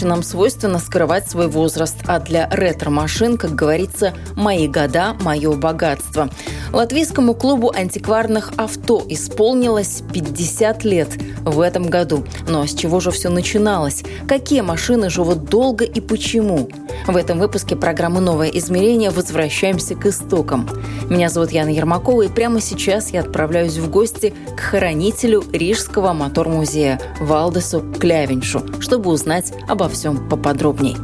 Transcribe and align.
Женщинам 0.00 0.22
свойственно 0.22 0.78
скрывать 0.78 1.28
свой 1.28 1.46
возраст, 1.48 1.96
а 2.06 2.20
для 2.20 2.48
ретро-машин, 2.48 3.36
как 3.36 3.54
говорится, 3.54 4.14
«мои 4.34 4.66
года– 4.66 5.14
мое 5.20 5.52
богатство». 5.52 6.30
Латвийскому 6.72 7.34
клубу 7.34 7.72
антикварных 7.74 8.52
авто 8.56 9.02
исполнилось 9.08 10.02
50 10.12 10.84
лет 10.84 11.08
в 11.40 11.60
этом 11.60 11.88
году. 11.88 12.24
Но 12.48 12.64
с 12.64 12.74
чего 12.74 13.00
же 13.00 13.10
все 13.10 13.28
начиналось? 13.28 14.04
Какие 14.28 14.60
машины 14.60 15.10
живут 15.10 15.46
долго 15.46 15.84
и 15.84 16.00
почему? 16.00 16.68
В 17.06 17.16
этом 17.16 17.40
выпуске 17.40 17.74
программы 17.74 18.20
«Новое 18.20 18.48
измерение» 18.48 19.10
возвращаемся 19.10 19.96
к 19.96 20.06
истокам. 20.06 20.68
Меня 21.08 21.28
зовут 21.28 21.50
Яна 21.50 21.70
Ермакова, 21.70 22.22
и 22.22 22.28
прямо 22.28 22.60
сейчас 22.60 23.10
я 23.10 23.20
отправляюсь 23.20 23.78
в 23.78 23.90
гости 23.90 24.32
к 24.56 24.60
хранителю 24.60 25.42
Рижского 25.52 26.12
мотор-музея 26.12 27.00
Валдесу 27.20 27.80
Клявиншу, 27.98 28.62
чтобы 28.80 29.10
узнать 29.10 29.52
обо 29.66 29.88
всем 29.88 30.28
поподробнее. 30.28 30.96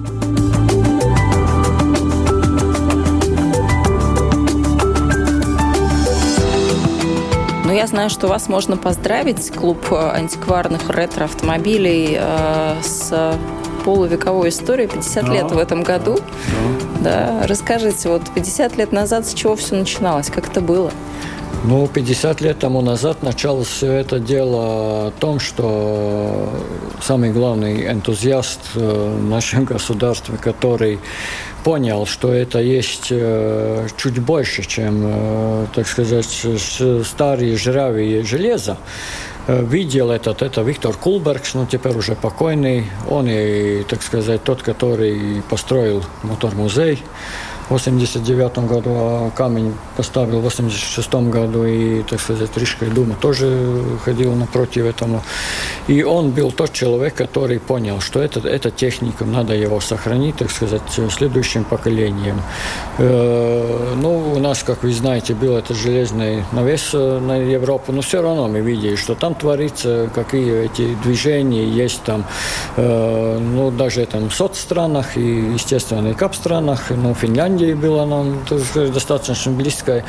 Я 7.86 7.88
знаю, 7.88 8.10
что 8.10 8.26
вас 8.26 8.48
можно 8.48 8.76
поздравить, 8.76 9.52
клуб 9.52 9.92
антикварных 9.92 10.90
ретро-автомобилей 10.90 12.16
э, 12.18 12.74
с 12.82 13.38
полувековой 13.84 14.48
историей, 14.48 14.88
50 14.88 15.24
да. 15.24 15.32
лет 15.32 15.50
в 15.52 15.58
этом 15.58 15.84
году. 15.84 16.18
Да. 17.00 17.38
да. 17.40 17.46
Расскажите, 17.46 18.08
вот 18.08 18.22
50 18.34 18.76
лет 18.76 18.90
назад 18.90 19.24
с 19.26 19.34
чего 19.34 19.54
все 19.54 19.76
начиналось, 19.76 20.30
как 20.30 20.48
это 20.48 20.60
было? 20.60 20.90
Ну, 21.62 21.86
50 21.86 22.40
лет 22.40 22.58
тому 22.58 22.80
назад 22.80 23.22
началось 23.22 23.68
все 23.68 23.92
это 23.92 24.18
дело 24.18 25.06
о 25.06 25.12
том, 25.20 25.38
что 25.38 26.48
самый 27.00 27.30
главный 27.30 27.86
энтузиаст 27.86 28.60
э, 28.74 29.16
в 29.16 29.24
нашем 29.28 29.64
государстве, 29.74 30.36
который 30.38 30.98
понял, 31.67 32.06
что 32.06 32.33
это 32.33 32.61
есть 32.61 33.09
э, 33.11 33.89
чуть 33.97 34.20
больше, 34.20 34.62
чем, 34.62 35.03
э, 35.03 35.67
так 35.75 35.89
сказать, 35.89 36.47
старые 37.05 37.56
жравые 37.56 38.22
железо, 38.22 38.77
видел 39.48 40.12
этот, 40.12 40.42
это 40.42 40.62
Виктор 40.62 40.94
Кулбергс, 40.94 41.55
ну 41.55 41.67
теперь 41.67 41.97
уже 41.97 42.14
покойный. 42.14 42.84
Он 43.11 43.27
и, 43.28 43.83
так 43.83 44.03
сказать, 44.03 44.44
тот, 44.44 44.62
который 44.62 45.42
построил 45.50 46.05
мотор-музей 46.22 47.03
89 47.69 48.59
году, 48.59 48.91
а 48.95 49.31
камень 49.34 49.75
поставил 49.97 50.41
в 50.41 50.45
86 50.45 51.14
году, 51.14 51.64
и, 51.64 52.03
так 52.03 52.20
сказать, 52.20 52.50
Рижская 52.56 52.91
дума 52.91 53.17
тоже 53.20 53.83
ходила 54.05 54.34
напротив 54.34 54.84
этому. 54.84 55.22
И 55.88 56.03
он 56.03 56.31
был 56.31 56.53
тот 56.53 56.72
человек, 56.72 57.15
который 57.15 57.59
понял, 57.59 58.00
что 58.00 58.21
это, 58.21 58.41
это 58.49 58.71
техника, 58.71 59.25
надо 59.25 59.55
его 59.55 59.81
сохранить, 59.81 60.37
так 60.37 60.50
сказать, 60.50 60.82
следующим 61.10 61.65
поколением. 61.65 62.41
Э, 62.99 63.94
ну, 63.97 64.32
у 64.32 64.38
нас, 64.38 64.62
как 64.62 64.84
вы 64.84 64.93
знаете, 64.93 65.34
был 65.34 65.56
этот 65.56 65.76
железный 65.76 66.44
навес 66.53 66.93
на 66.93 67.37
Европу, 67.37 67.93
но 67.93 68.00
все 68.00 68.22
равно 68.22 68.47
мы 68.47 68.60
видели, 68.60 68.94
что 68.97 69.15
там 69.15 69.34
творится, 69.34 70.09
какие 70.15 70.66
эти 70.66 70.94
движения 71.03 71.65
есть 71.65 72.03
там, 72.05 72.25
э, 72.76 73.38
ну, 73.38 73.71
даже 73.71 74.06
там 74.06 74.28
в 74.28 74.34
соцстранах 74.34 75.16
и, 75.16 75.53
естественно, 75.53 76.09
и 76.09 76.15
кап-странах, 76.15 76.91
ну, 76.91 77.15
Финляндия 77.15 77.56
Финляндии 77.56 77.75
было 77.75 78.05
нам 78.05 78.44
достаточно 78.75 79.53
близко. 79.53 80.05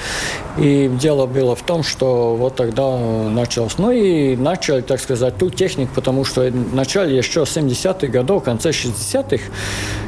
И 0.58 0.90
дело 1.00 1.26
было 1.26 1.56
в 1.56 1.62
том, 1.62 1.84
что 1.84 2.36
вот 2.36 2.56
тогда 2.56 2.98
началось. 2.98 3.78
Ну 3.78 3.92
и 3.92 4.36
начали, 4.36 4.82
так 4.82 5.00
сказать, 5.00 5.38
ту 5.38 5.50
технику, 5.50 5.92
потому 5.96 6.26
что 6.26 6.42
в 6.42 6.76
начале 6.76 7.18
еще 7.18 7.42
70-х 7.42 8.08
годов, 8.08 8.42
в 8.42 8.46
конце 8.46 8.70
60-х, 8.70 9.44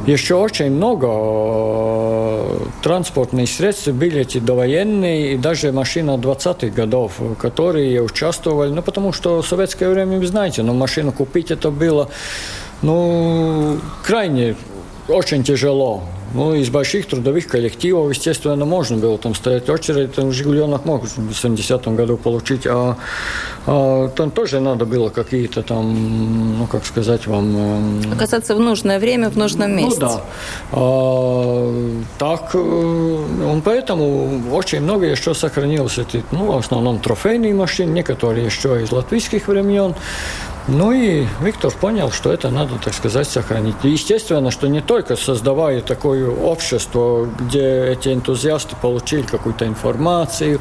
еще 0.06 0.36
очень 0.36 0.72
много 0.72 1.08
э, 1.12 2.58
транспортных 2.82 3.50
средств 3.50 3.88
были 3.90 4.22
эти 4.22 4.40
довоенные, 4.40 5.34
и 5.34 5.38
даже 5.38 5.72
машина 5.72 6.12
20-х 6.12 6.68
годов, 6.70 7.14
которые 7.40 8.02
участвовали, 8.02 8.72
ну 8.72 8.82
потому 8.82 9.14
что 9.14 9.42
в 9.42 9.48
советское 9.48 9.90
время, 9.90 10.18
вы 10.18 10.28
знаете, 10.28 10.64
но 10.64 10.74
машину 10.74 11.12
купить 11.12 11.52
это 11.52 11.70
было 11.72 12.10
ну, 12.82 13.78
крайне 14.04 14.56
очень 15.10 15.44
тяжело. 15.44 16.04
Ну, 16.34 16.54
из 16.54 16.70
больших 16.70 17.08
трудовых 17.08 17.48
коллективов, 17.48 18.12
естественно, 18.12 18.64
можно 18.64 18.98
было 18.98 19.18
там 19.18 19.34
стоять 19.34 19.68
очередь, 19.68 20.14
там 20.14 20.32
«Жигуленок» 20.32 20.86
мог 20.86 21.04
в 21.06 21.32
70-м 21.32 21.96
году 21.96 22.18
получить, 22.18 22.68
а, 22.68 22.98
а 23.66 24.10
там 24.10 24.30
тоже 24.30 24.60
надо 24.60 24.86
было 24.86 25.10
какие-то 25.10 25.64
там, 25.64 26.60
ну, 26.60 26.68
как 26.68 26.86
сказать 26.86 27.26
вам... 27.26 27.58
Эм, 27.58 28.14
Оказаться 28.14 28.56
в 28.56 28.60
нужное 28.60 29.00
время, 29.00 29.32
в 29.32 29.38
нужном 29.38 29.72
ну 29.72 29.78
месте. 29.78 30.02
Ну, 30.02 30.08
да. 30.08 30.22
А, 30.72 32.00
так, 32.20 32.52
э, 32.54 32.58
он 32.58 33.62
поэтому 33.64 34.44
очень 34.54 34.82
много 34.82 35.08
еще 35.08 35.34
сохранилось, 35.34 35.98
эти, 35.98 36.24
ну, 36.32 36.52
в 36.52 36.58
основном 36.58 37.00
трофейные 37.00 37.56
машины, 37.56 37.90
некоторые 37.90 38.46
еще 38.46 38.84
из 38.84 38.92
латвийских 38.92 39.48
времен, 39.48 39.96
ну 40.70 40.92
и 40.92 41.26
Виктор 41.42 41.72
понял, 41.72 42.12
что 42.12 42.32
это 42.32 42.50
надо, 42.50 42.76
так 42.84 42.94
сказать, 42.94 43.28
сохранить. 43.28 43.76
И 43.84 43.90
естественно, 43.90 44.52
что 44.52 44.68
не 44.68 44.82
только 44.82 45.16
создавая 45.16 45.82
такое 45.82 46.30
общество, 46.30 47.28
где 47.40 47.88
эти 47.88 48.10
энтузиасты 48.10 48.76
получили 48.82 49.24
какую-то 49.24 49.66
информацию, 49.66 50.60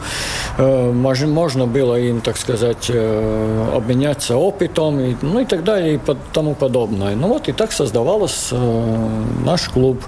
э, 0.56 0.92
можно 0.92 1.66
было 1.66 1.96
им, 1.96 2.20
так 2.20 2.36
сказать, 2.36 2.86
э, 2.88 3.72
обменяться 3.74 4.36
опытом, 4.36 4.98
и, 5.00 5.16
ну 5.22 5.40
и 5.40 5.44
так 5.44 5.62
далее, 5.64 5.96
и 5.96 6.00
тому 6.32 6.54
подобное. 6.54 7.14
Ну 7.14 7.28
вот 7.28 7.48
и 7.48 7.52
так 7.52 7.72
создавался 7.72 8.56
э, 8.56 9.24
наш 9.44 9.68
клуб. 9.68 10.02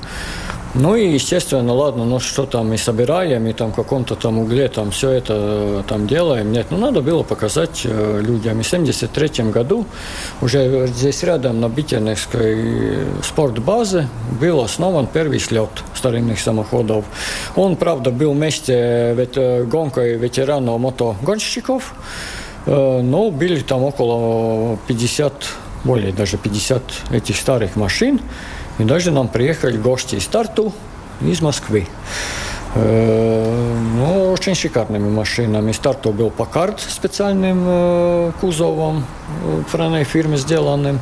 Ну 0.75 0.95
и, 0.95 1.09
естественно, 1.09 1.73
ладно, 1.75 2.05
ну 2.05 2.21
что 2.21 2.47
там, 2.47 2.69
мы 2.69 2.79
собираем, 2.79 3.45
и 3.49 3.53
там 3.53 3.73
в 3.73 3.75
каком-то 3.75 4.15
там 4.15 4.39
угле 4.39 4.69
там 4.69 4.93
все 4.93 5.11
это 5.11 5.35
э, 5.37 5.83
там 5.89 6.07
делаем. 6.07 6.53
Нет, 6.53 6.67
ну 6.71 6.79
надо 6.79 7.01
было 7.01 7.25
показать 7.25 7.83
э, 7.85 8.21
людям. 8.23 8.61
И 8.61 8.63
в 8.63 8.67
73 8.67 9.51
году 9.51 9.85
уже 10.41 10.87
здесь 10.87 11.25
рядом 11.25 11.61
на 11.61 11.69
Битеневской 11.69 12.99
спортбазе 13.21 14.07
был 14.41 14.61
основан 14.61 15.09
первый 15.09 15.41
слет 15.41 15.71
старинных 15.95 16.39
самоходов. 16.39 17.05
Он, 17.57 17.75
правда, 17.75 18.13
был 18.13 18.33
вместе 18.33 19.13
вет, 19.15 19.33
э, 19.37 19.65
гонкой 19.65 20.19
ветеранов 20.19 20.79
мотогонщиков, 20.79 21.95
но 22.67 23.31
были 23.31 23.59
там 23.61 23.83
около 23.83 24.79
50, 24.87 25.33
более 25.83 26.13
даже 26.13 26.37
50 26.37 26.83
этих 27.11 27.37
старых 27.37 27.75
машин. 27.75 28.21
И 28.81 28.85
даже 28.85 29.11
нам 29.11 29.29
приехали 29.29 29.77
гости 29.77 30.15
из 30.15 30.27
Тарту, 30.27 30.73
из 31.21 31.43
Москвы. 31.43 31.87
Э, 32.75 33.79
ну, 33.97 34.31
очень 34.33 34.55
шикарными 34.55 35.09
машинами. 35.11 35.73
Стартов 35.73 36.15
был 36.15 36.31
Покард 36.31 36.81
специальным 36.81 37.65
э, 37.67 38.33
кузовом 38.41 39.05
франной 39.69 40.05
фирмы 40.05 40.37
сделанным. 40.37 41.01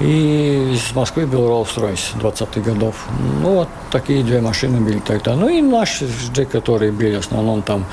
И 0.00 0.72
из 0.74 0.94
Москвы 0.94 1.26
был 1.26 1.48
Rolls-Royce 1.48 2.18
20-х 2.20 2.60
годов. 2.60 2.94
Ну, 3.42 3.54
вот 3.54 3.68
такие 3.90 4.22
две 4.22 4.40
машины 4.40 4.80
были 4.80 4.98
тогда. 4.98 5.34
Ну, 5.34 5.48
и 5.48 5.60
наши, 5.60 6.08
которые 6.50 6.92
были 6.92 7.16
в 7.16 7.20
основном 7.20 7.62
там 7.62 7.84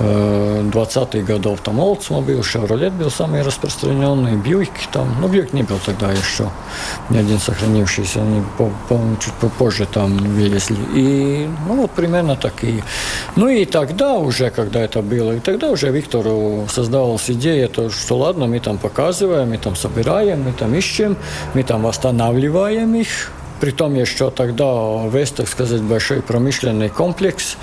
20-х 0.00 1.18
э, 1.18 1.22
годов, 1.22 1.60
там 1.60 1.78
Oldsmobile, 1.78 2.40
Chevrolet 2.40 2.90
был 2.90 3.10
самый 3.10 3.42
распространенный, 3.42 4.32
Buick 4.32 4.70
там, 4.92 5.14
ну, 5.20 5.28
Buick 5.28 5.50
не 5.52 5.62
был 5.62 5.78
тогда 5.84 6.10
еще, 6.10 6.50
ни 7.10 7.18
один 7.18 7.38
сохранившийся, 7.38 8.22
они 8.22 8.42
по, 8.56 8.70
по, 8.88 8.98
чуть 9.20 9.34
попозже 9.34 9.86
там 9.86 10.16
вылезли. 10.16 10.78
И, 10.94 11.50
ну, 11.68 11.82
вот 11.82 11.90
примерно 11.90 12.36
такие. 12.50 12.82
Ну, 13.36 13.48
и 13.48 13.64
тогда 13.64 14.14
уже, 14.14 14.50
когда 14.50 14.80
это 14.80 15.02
было, 15.02 15.32
и 15.32 15.40
тогда 15.40 15.70
уже 15.70 15.90
Виктору 15.90 16.66
создавалась 16.68 17.30
идея, 17.30 17.68
то, 17.68 17.90
что 17.90 18.16
ладно, 18.16 18.46
мы 18.46 18.60
там 18.60 18.78
показываем, 18.78 19.50
мы 19.50 19.58
там 19.58 19.76
собираем, 19.76 20.42
мы 20.42 20.52
там 20.52 20.74
ищем, 20.74 21.16
мы 21.54 21.62
там 21.62 21.82
восстанавливаем 21.82 22.94
их, 22.94 23.30
Притом 23.60 23.94
еще 23.94 24.30
тогда 24.30 25.06
весь, 25.12 25.32
так 25.32 25.46
сказать, 25.46 25.82
большой 25.82 26.22
промышленный 26.22 26.88
комплекс, 26.88 27.58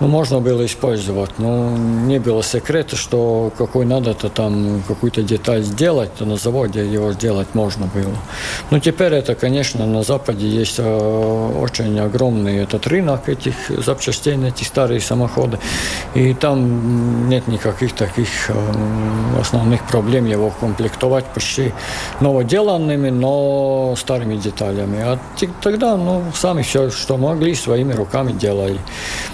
ну, 0.00 0.08
можно 0.08 0.40
было 0.40 0.64
использовать. 0.64 1.38
Но 1.38 1.76
не 1.76 2.18
было 2.18 2.42
секрета, 2.42 2.96
что 2.96 3.52
какой 3.56 3.84
надо-то 3.84 4.30
там 4.30 4.82
какую-то 4.88 5.22
деталь 5.22 5.62
сделать, 5.62 6.14
то 6.14 6.24
на 6.24 6.36
заводе 6.36 6.86
его 6.90 7.12
сделать 7.12 7.48
можно 7.54 7.86
было. 7.86 8.16
Но 8.70 8.80
теперь 8.80 9.12
это, 9.12 9.34
конечно, 9.34 9.86
на 9.86 10.02
Западе 10.02 10.48
есть 10.48 10.78
э, 10.78 11.52
очень 11.60 11.98
огромный 12.00 12.58
этот 12.62 12.86
рынок 12.86 13.28
этих 13.28 13.54
запчастей 13.68 14.36
на 14.36 14.46
эти 14.46 14.64
старые 14.64 15.00
самоходы. 15.00 15.58
И 16.14 16.32
там 16.34 17.28
нет 17.28 17.46
никаких 17.46 17.92
таких 17.92 18.28
э, 18.48 18.54
основных 19.40 19.86
проблем 19.86 20.24
его 20.26 20.50
комплектовать 20.50 21.26
почти 21.26 21.72
новоделанными, 22.20 23.10
но 23.10 23.94
старыми 23.96 24.36
деталями. 24.36 24.98
А 25.00 25.18
тогда, 25.60 25.96
ну, 25.96 26.22
сами 26.34 26.62
все, 26.62 26.90
что 26.90 27.18
могли, 27.18 27.54
своими 27.54 27.92
руками 27.92 28.32
делали. 28.32 28.80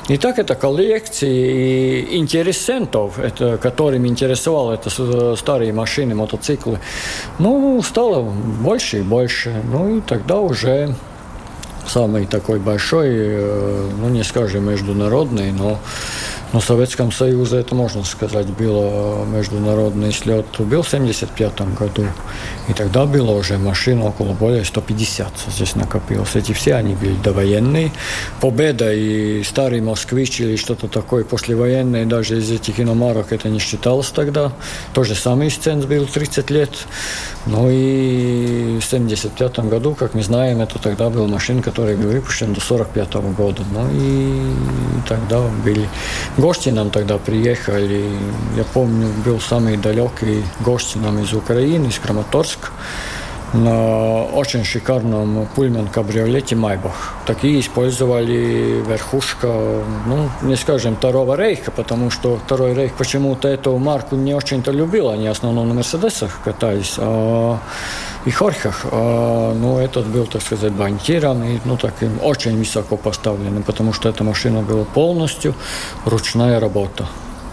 И 0.09 0.17
так 0.17 0.39
это 0.39 0.56
коллекции 0.57 2.17
интересентов, 2.17 3.19
это, 3.19 3.59
которым 3.59 4.07
интересовало 4.07 4.73
это 4.73 5.37
старые 5.37 5.73
машины, 5.73 6.15
мотоциклы, 6.15 6.81
ну, 7.39 7.81
стало 7.83 8.23
больше 8.23 8.99
и 8.99 9.03
больше. 9.03 9.63
Ну, 9.71 9.99
и 9.99 10.01
тогда 10.01 10.41
уже 10.41 10.95
самый 11.87 12.27
такой 12.27 12.59
большой, 12.59 13.09
э, 13.11 13.91
ну, 14.01 14.09
не 14.09 14.25
скажем 14.25 14.69
международный, 14.69 15.53
но 15.53 15.79
но 16.57 16.61
в 16.61 16.65
Советском 16.65 17.13
Союзе, 17.13 17.59
это 17.59 17.75
можно 17.75 18.03
сказать, 18.03 18.47
было 18.47 19.27
международный 19.27 20.11
слет 20.11 20.47
был 20.59 20.81
в 20.81 20.87
1975 20.87 21.75
году. 21.75 22.07
И 22.67 22.73
тогда 22.73 23.05
было 23.05 23.33
уже 23.33 23.59
машин 23.59 24.01
около 24.01 24.33
более 24.33 24.65
150 24.65 25.29
здесь 25.55 25.77
накопилось. 25.77 26.35
Эти 26.35 26.53
все 26.53 26.77
они 26.77 26.95
были 26.95 27.15
довоенные. 27.23 27.93
Победа 28.41 28.91
и 28.91 29.43
старый 29.43 29.83
москвич 29.83 30.41
или 30.41 30.57
что-то 30.57 30.89
такое 30.89 31.25
послевоенное, 31.25 32.07
даже 32.07 32.39
из 32.39 32.51
этих 32.51 32.81
иномарок 32.81 33.35
это 33.35 33.51
не 33.51 33.59
считалось 33.59 34.09
тогда. 34.09 34.51
То 34.95 35.05
же 35.05 35.15
самое 35.15 35.51
сцен 35.51 35.81
был 35.81 36.07
30 36.07 36.49
лет. 36.49 36.71
Ну 37.45 37.69
и 37.71 38.79
в 38.81 38.87
1975 38.87 39.59
году, 39.69 39.95
как 39.95 40.15
мы 40.15 40.23
знаем, 40.23 40.63
это 40.63 40.79
тогда 40.79 41.11
был 41.11 41.29
машин, 41.29 41.61
который 41.61 41.97
был 41.97 42.09
выпущен 42.09 42.55
до 42.55 42.63
1945 42.63 43.15
года. 43.37 43.63
Ну 43.71 43.89
и 43.93 44.55
тогда 45.07 45.43
были 45.63 45.87
Гости 46.47 46.69
нам 46.69 46.91
тогда 46.91 47.19
приехали. 47.19 48.09
Я 48.57 48.63
помню, 48.63 49.09
был 49.25 49.41
самый 49.41 49.77
далекий 49.77 50.45
нам 50.95 51.19
из 51.19 51.33
Украины, 51.33 51.89
из 51.89 51.99
Краматорска 51.99 52.69
на 53.53 54.25
очень 54.25 54.65
шикарном 54.65 55.47
пульмен 55.55 55.89
кабриолете 55.89 56.57
Майбах. 56.57 57.15
Такие 57.27 57.61
использовали 57.61 58.83
верхушка, 58.87 59.47
ну, 60.07 60.29
не 60.43 60.57
скажем, 60.57 60.97
Второго 60.97 61.37
Рейха, 61.37 61.71
потому 61.71 62.11
что 62.11 62.37
Второй 62.45 62.75
Рейх 62.75 62.93
почему-то 62.95 63.49
эту 63.49 63.77
марку 63.79 64.17
не 64.17 64.35
очень-то 64.35 64.73
любил. 64.73 65.11
Они 65.11 65.29
в 65.29 65.33
основном 65.33 65.69
на 65.69 65.75
Мерседесах 65.75 66.41
катались. 66.45 66.95
А 66.99 67.59
и 68.27 68.31
Хорхах, 68.31 68.85
а, 68.91 69.55
ну, 69.55 69.79
этот 69.79 70.07
был, 70.07 70.27
так 70.27 70.43
сказать, 70.43 70.73
банкиром 70.73 71.45
и, 71.45 71.61
ну, 71.65 71.77
таким 71.77 72.19
очень 72.23 72.59
высоко 72.59 72.97
поставленным, 72.97 73.63
потому 73.63 73.93
что 73.93 74.09
эта 74.09 74.25
машина 74.25 74.63
была 74.63 74.85
полностью 74.85 75.55
ручная 76.05 76.59
работа. 76.59 77.07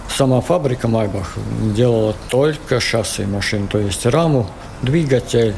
Сама 0.09 0.41
фабрика 0.41 0.87
Майбах 0.87 1.35
делала 1.75 2.15
только 2.29 2.79
шасси 2.79 3.25
машин, 3.25 3.67
то 3.67 3.77
есть 3.77 4.05
раму, 4.07 4.47
двигатель, 4.83 5.55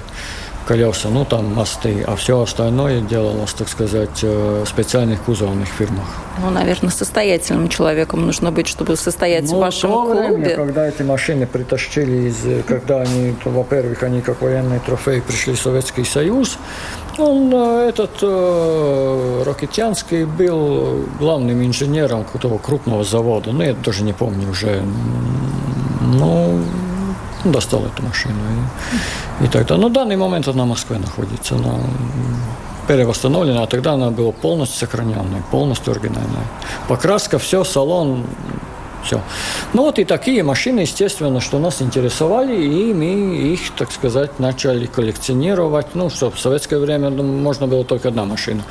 колеса, 0.66 1.10
ну 1.10 1.25
там 1.25 1.54
мосты, 1.54 2.04
а 2.06 2.16
все 2.16 2.42
остальное 2.42 3.01
делалось, 3.01 3.54
так 3.54 3.69
сказать, 3.69 4.24
э, 4.24 4.63
в 4.66 4.68
специальных 4.68 5.22
кузовных 5.22 5.68
фирмах. 5.68 6.06
Ну, 6.42 6.50
наверное, 6.50 6.89
состоятельным 6.89 7.69
человеком 7.69 8.25
нужно 8.25 8.51
быть, 8.51 8.68
чтобы 8.68 8.95
состоять 8.95 9.44
ну, 9.44 9.57
в 9.57 9.60
вашем 9.60 9.92
то 9.92 10.06
клубе. 10.06 10.36
Время, 10.36 10.56
когда 10.56 10.88
эти 10.88 11.04
машины 11.04 11.48
притащили 11.48 12.30
из, 12.30 12.66
когда 12.68 13.01
они, 13.01 13.36
во-первых, 13.45 14.04
они 14.04 14.22
как 14.22 14.42
военный 14.42 14.80
трофей 14.80 15.22
пришли 15.22 15.54
в 15.54 15.60
Советский 15.60 16.04
Союз, 16.04 16.57
он, 17.18 17.51
э, 17.54 17.89
этот 17.89 18.12
э, 18.22 19.44
Рокетянский 19.45 20.25
был 20.25 21.06
главным 21.19 21.63
инженером 21.63 22.25
какого 22.25 22.57
крупного 22.57 23.04
завода. 23.04 23.51
Ну, 23.51 23.63
я 23.63 23.74
даже 23.74 24.04
не 24.04 24.13
помню 24.13 24.50
уже. 24.50 24.83
Ну, 26.01 26.60
достал 27.51 27.86
эту 27.86 28.03
машину. 28.03 28.36
И, 29.42 29.45
и 29.45 29.47
тогда, 29.47 29.77
ну, 29.77 29.89
в 29.89 29.94
данный 29.94 30.15
момент 30.15 30.47
она 30.47 30.63
в 30.63 30.68
Москве 30.68 30.97
находится. 30.97 31.56
Она 31.56 31.75
перевосстановлена, 32.88 33.63
а 33.63 33.68
тогда 33.68 33.94
она 33.94 34.12
была 34.12 34.31
полностью 34.31 34.80
сохраненная, 34.80 35.44
полностью 35.51 35.92
оригинальная. 35.94 36.45
Покраска, 36.88 37.39
все, 37.39 37.63
салон, 37.63 38.24
все. 39.05 39.21
Ну 39.73 39.83
вот 39.83 39.99
и 39.99 40.05
такие 40.05 40.43
машины, 40.43 40.81
естественно, 40.81 41.39
что 41.39 41.59
нас 41.59 41.81
интересовали, 41.81 42.55
и 42.55 42.93
мы 42.93 43.53
их, 43.53 43.71
так 43.77 43.91
сказать, 43.91 44.39
начали 44.39 44.85
коллекционировать. 44.85 45.95
Ну, 45.95 46.09
что 46.09 46.31
в 46.31 46.39
советское 46.39 46.79
время 46.79 47.09
ну, 47.09 47.23
можно 47.23 47.67
было 47.67 47.83
только 47.85 48.09
одна 48.09 48.25
машина 48.25 48.63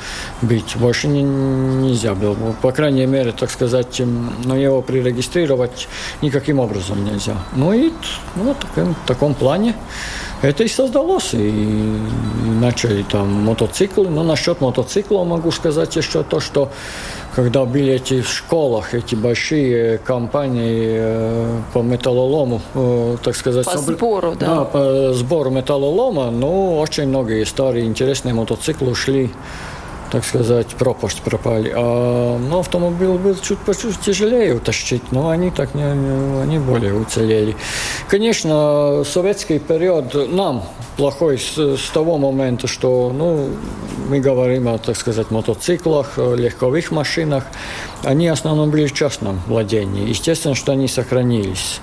быть, 0.42 0.76
больше 0.76 1.08
не, 1.08 1.22
нельзя 1.22 2.14
было. 2.14 2.36
По 2.62 2.72
крайней 2.72 3.06
мере, 3.06 3.32
так 3.32 3.50
сказать, 3.50 4.00
но 4.44 4.56
его 4.56 4.82
прирегистрировать 4.82 5.88
никаким 6.22 6.58
образом 6.58 7.04
нельзя. 7.04 7.36
Ну 7.56 7.72
и 7.72 7.92
ну, 8.36 8.54
в 8.54 8.56
таком, 8.56 8.94
в 8.94 9.06
таком 9.06 9.34
плане 9.34 9.74
это 10.42 10.64
и 10.64 10.68
создалось. 10.68 11.34
И, 11.34 11.98
начали 12.60 13.02
там 13.02 13.44
мотоциклы. 13.44 14.08
Но 14.08 14.22
насчет 14.22 14.60
мотоциклов 14.60 15.26
могу 15.26 15.50
сказать 15.50 15.96
еще 15.96 16.22
то, 16.22 16.40
что 16.40 16.70
когда 17.34 17.64
были 17.64 17.92
эти 17.92 18.20
в 18.20 18.28
школах, 18.28 18.94
эти 18.94 19.14
большие 19.14 19.98
компании 19.98 20.96
э, 20.96 21.60
по 21.72 21.82
металлолому, 21.82 22.60
э, 22.74 23.16
так 23.22 23.34
сказать... 23.34 23.66
По 23.66 23.78
сбору, 23.78 24.34
да? 24.38 24.46
Да, 24.46 24.64
по 24.64 25.12
сбору 25.12 25.50
металлолома, 25.50 26.30
ну, 26.30 26.78
очень 26.78 27.08
многие 27.08 27.44
старые 27.44 27.86
интересные 27.86 28.34
мотоциклы 28.34 28.90
ушли 28.90 29.30
так 30.14 30.24
сказать, 30.24 30.68
пропасть 30.76 31.22
пропали. 31.22 31.72
А 31.74 32.38
ну, 32.38 32.60
автомобиль 32.60 33.18
был 33.18 33.34
чуть 33.34 33.58
чуть 33.66 34.00
тяжелее 34.00 34.54
утащить, 34.54 35.10
но 35.10 35.30
они 35.30 35.50
так 35.50 35.74
не, 35.74 35.82
они 35.82 36.58
более 36.60 36.94
уцелели. 36.94 37.56
Конечно, 38.08 39.02
советский 39.04 39.58
период 39.58 40.14
нам 40.30 40.62
плохой 40.96 41.38
с, 41.38 41.58
с 41.58 41.90
того 41.92 42.16
момента, 42.18 42.68
что 42.68 43.12
ну, 43.12 43.48
мы 44.08 44.20
говорим 44.20 44.68
о, 44.68 44.78
так 44.78 44.96
сказать, 44.96 45.32
мотоциклах, 45.32 46.16
легковых 46.16 46.92
машинах. 46.92 47.46
Они 48.04 48.30
в 48.30 48.34
основном 48.34 48.70
были 48.70 48.86
в 48.86 48.92
частном 48.92 49.40
владении. 49.48 50.08
Естественно, 50.08 50.54
что 50.54 50.70
они 50.70 50.86
сохранились. 50.86 51.80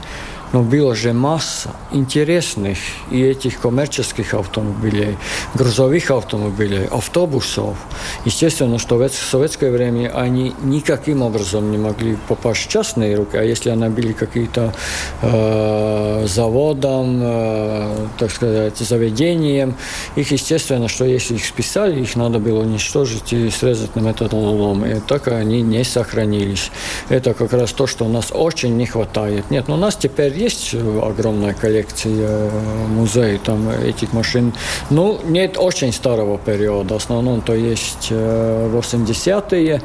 Но 0.54 0.64
было 0.64 0.96
же 0.96 1.14
масса 1.14 1.72
интересных 1.92 2.78
и 3.10 3.22
этих 3.22 3.60
коммерческих 3.60 4.34
автомобилей, 4.34 5.18
грузовых 5.54 6.12
автомобилей, 6.12 6.88
автобусов. 6.92 7.78
Естественно, 8.26 8.78
что 8.78 8.98
в 8.98 9.10
советское 9.10 9.72
время 9.72 10.10
они 10.16 10.54
никаким 10.64 11.22
образом 11.22 11.72
не 11.72 11.78
могли 11.78 12.18
попасть 12.28 12.62
в 12.62 12.68
частные 12.68 13.16
руки, 13.16 13.38
а 13.38 13.44
если 13.44 13.70
они 13.70 13.88
были 13.90 14.12
какие-то 14.12 14.74
э, 15.22 16.26
заводом, 16.28 17.20
э, 17.22 18.08
так 18.18 18.32
сказать, 18.32 18.78
заведением, 18.78 19.76
их, 20.16 20.32
естественно, 20.32 20.88
что 20.88 21.06
если 21.06 21.36
их 21.36 21.46
списали, 21.46 22.02
их 22.02 22.16
надо 22.16 22.40
было 22.40 22.60
уничтожить 22.60 23.34
и 23.34 23.50
срезать 23.50 23.96
на 23.96 24.02
металлолом. 24.02 24.86
И 24.86 25.00
так 25.00 25.28
они 25.28 25.62
не 25.62 25.84
сохранились. 25.84 26.72
Это 27.10 27.34
как 27.34 27.54
раз 27.54 27.72
то, 27.72 27.88
что 27.88 28.06
у 28.06 28.10
нас 28.10 28.32
очень 28.32 28.76
не 28.78 28.86
хватает. 28.86 29.50
Нет, 29.50 29.68
но 29.68 29.76
у 29.76 29.78
нас 29.78 29.96
теперь 29.96 30.34
есть 30.42 30.74
огромная 30.74 31.54
коллекция 31.54 32.28
э, 32.28 32.50
музея 32.88 33.38
там 33.38 33.70
этих 33.70 34.14
машин. 34.14 34.54
Ну, 34.90 35.20
нет 35.24 35.58
очень 35.58 35.94
старого 35.94 36.38
периода. 36.38 36.96
В 36.96 36.98
основном 36.98 37.42
то 37.42 37.54
есть 37.54 38.12
80-е, 38.12 39.76
э, 39.76 39.80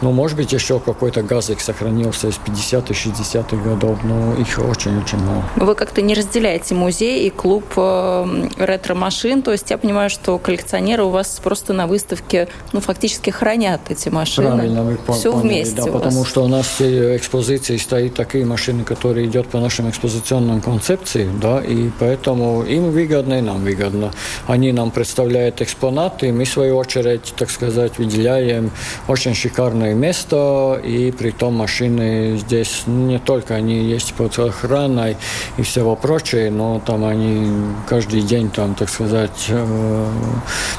ну, 0.00 0.12
может 0.12 0.36
быть, 0.36 0.52
еще 0.52 0.78
какой-то 0.78 1.22
газик 1.22 1.60
сохранился 1.60 2.28
из 2.28 2.38
50-х, 2.44 2.94
60-х 2.94 3.56
годов, 3.56 3.98
но 4.04 4.34
их 4.34 4.58
очень-очень 4.58 5.18
мало. 5.18 5.44
Вы 5.56 5.74
как-то 5.74 6.02
не 6.02 6.14
разделяете 6.14 6.74
музей 6.74 7.26
и 7.26 7.30
клуб 7.30 7.64
э, 7.76 8.48
ретро-машин, 8.58 9.42
то 9.42 9.52
есть 9.52 9.70
я 9.70 9.78
понимаю, 9.78 10.08
что 10.08 10.38
коллекционеры 10.38 11.04
у 11.04 11.10
вас 11.10 11.40
просто 11.42 11.72
на 11.72 11.86
выставке, 11.86 12.48
ну, 12.72 12.80
фактически 12.80 13.30
хранят 13.30 13.80
эти 13.88 14.08
машины. 14.08 14.48
Правильно, 14.48 14.82
вы 14.84 14.98
Все 15.14 15.32
поняли, 15.32 15.48
вместе 15.48 15.82
да, 15.82 15.86
потому 15.86 16.24
что 16.24 16.44
у 16.44 16.48
нас 16.48 16.66
все 16.66 17.16
экспозиции 17.16 17.76
стоят 17.76 18.14
такие 18.14 18.44
машины, 18.44 18.84
которые 18.84 19.26
идут 19.26 19.48
по 19.48 19.58
нашим 19.58 19.90
экспозиционной 19.98 20.60
концепции, 20.60 21.28
да, 21.40 21.60
и 21.60 21.90
поэтому 21.98 22.62
им 22.62 22.90
выгодно, 22.92 23.34
и 23.34 23.40
нам 23.40 23.64
выгодно. 23.64 24.12
Они 24.46 24.72
нам 24.72 24.90
представляют 24.90 25.60
экспонаты, 25.60 26.32
мы, 26.32 26.44
в 26.44 26.48
свою 26.48 26.76
очередь, 26.76 27.34
так 27.36 27.50
сказать, 27.50 27.98
выделяем 27.98 28.70
очень 29.08 29.34
шикарное 29.34 29.94
место, 29.94 30.80
и 30.84 31.10
при 31.10 31.30
том 31.30 31.54
машины 31.54 32.38
здесь 32.38 32.84
не 32.86 33.18
только 33.18 33.56
они 33.56 33.90
есть 33.90 34.14
под 34.14 34.38
охраной 34.38 35.16
и 35.56 35.62
всего 35.62 35.96
прочее, 35.96 36.50
но 36.50 36.80
там 36.86 37.04
они 37.04 37.50
каждый 37.88 38.22
день, 38.22 38.50
там, 38.50 38.74
так 38.74 38.88
сказать, 38.88 39.46
э, 39.48 40.06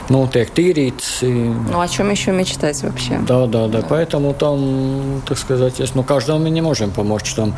ну, 0.07 0.25
tiek 0.25 0.49
tīrīts. 0.53 1.27
Ну, 1.71 1.81
о 1.81 1.87
чем 1.87 2.09
еще 2.09 2.31
мечтать 2.31 2.81
вообще? 2.83 3.19
Да, 3.27 3.47
да, 3.47 3.67
да, 3.67 3.81
поэтому 3.87 4.33
там, 4.33 5.21
так 5.27 5.37
сказать, 5.37 5.79
есть, 5.79 5.95
но 5.95 6.03
каждому 6.03 6.39
мы 6.39 6.49
не 6.49 6.61
можем 6.61 6.91
помочь 6.91 7.33
там, 7.33 7.53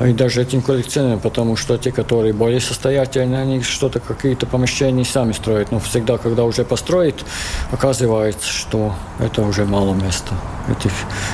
и 0.00 0.12
даже 0.12 0.42
этим 0.42 0.62
коллекционерам, 0.62 0.99
потому 1.22 1.56
что 1.56 1.76
те, 1.78 1.92
которые 1.92 2.32
более 2.32 2.60
состоятельные, 2.60 3.40
они 3.40 3.62
что-то, 3.62 4.00
какие-то 4.00 4.46
помещения 4.46 5.04
сами 5.04 5.32
строят, 5.32 5.72
но 5.72 5.78
всегда, 5.80 6.18
когда 6.18 6.44
уже 6.44 6.64
построит, 6.64 7.24
оказывается, 7.70 8.48
что 8.48 8.94
это 9.18 9.42
уже 9.42 9.64
мало 9.64 9.94
места. 9.94 10.34
Этих, 10.68 10.92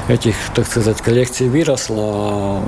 этих 0.09 0.35
так 0.55 0.67
сказать, 0.67 1.01
коллекций 1.01 1.49
выросло, 1.49 1.97
а 1.99 2.63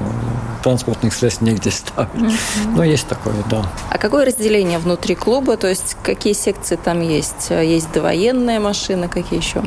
транспортных 0.63 1.15
средств 1.15 1.43
негде 1.43 1.71
ставить. 1.71 2.11
Mm-hmm. 2.15 2.77
Но 2.77 2.85
есть 2.85 3.07
такое, 3.09 3.35
да. 3.51 3.65
А 3.91 3.99
какое 3.99 4.27
разделение 4.27 4.79
внутри 4.79 5.15
клуба? 5.15 5.57
То 5.57 5.69
есть 5.69 5.97
какие 6.03 6.33
секции 6.33 6.77
там 6.77 7.01
есть? 7.01 7.51
Есть 7.51 7.93
довоенная 7.93 8.61
машина, 8.61 9.09
какие 9.09 9.39
еще? 9.39 9.63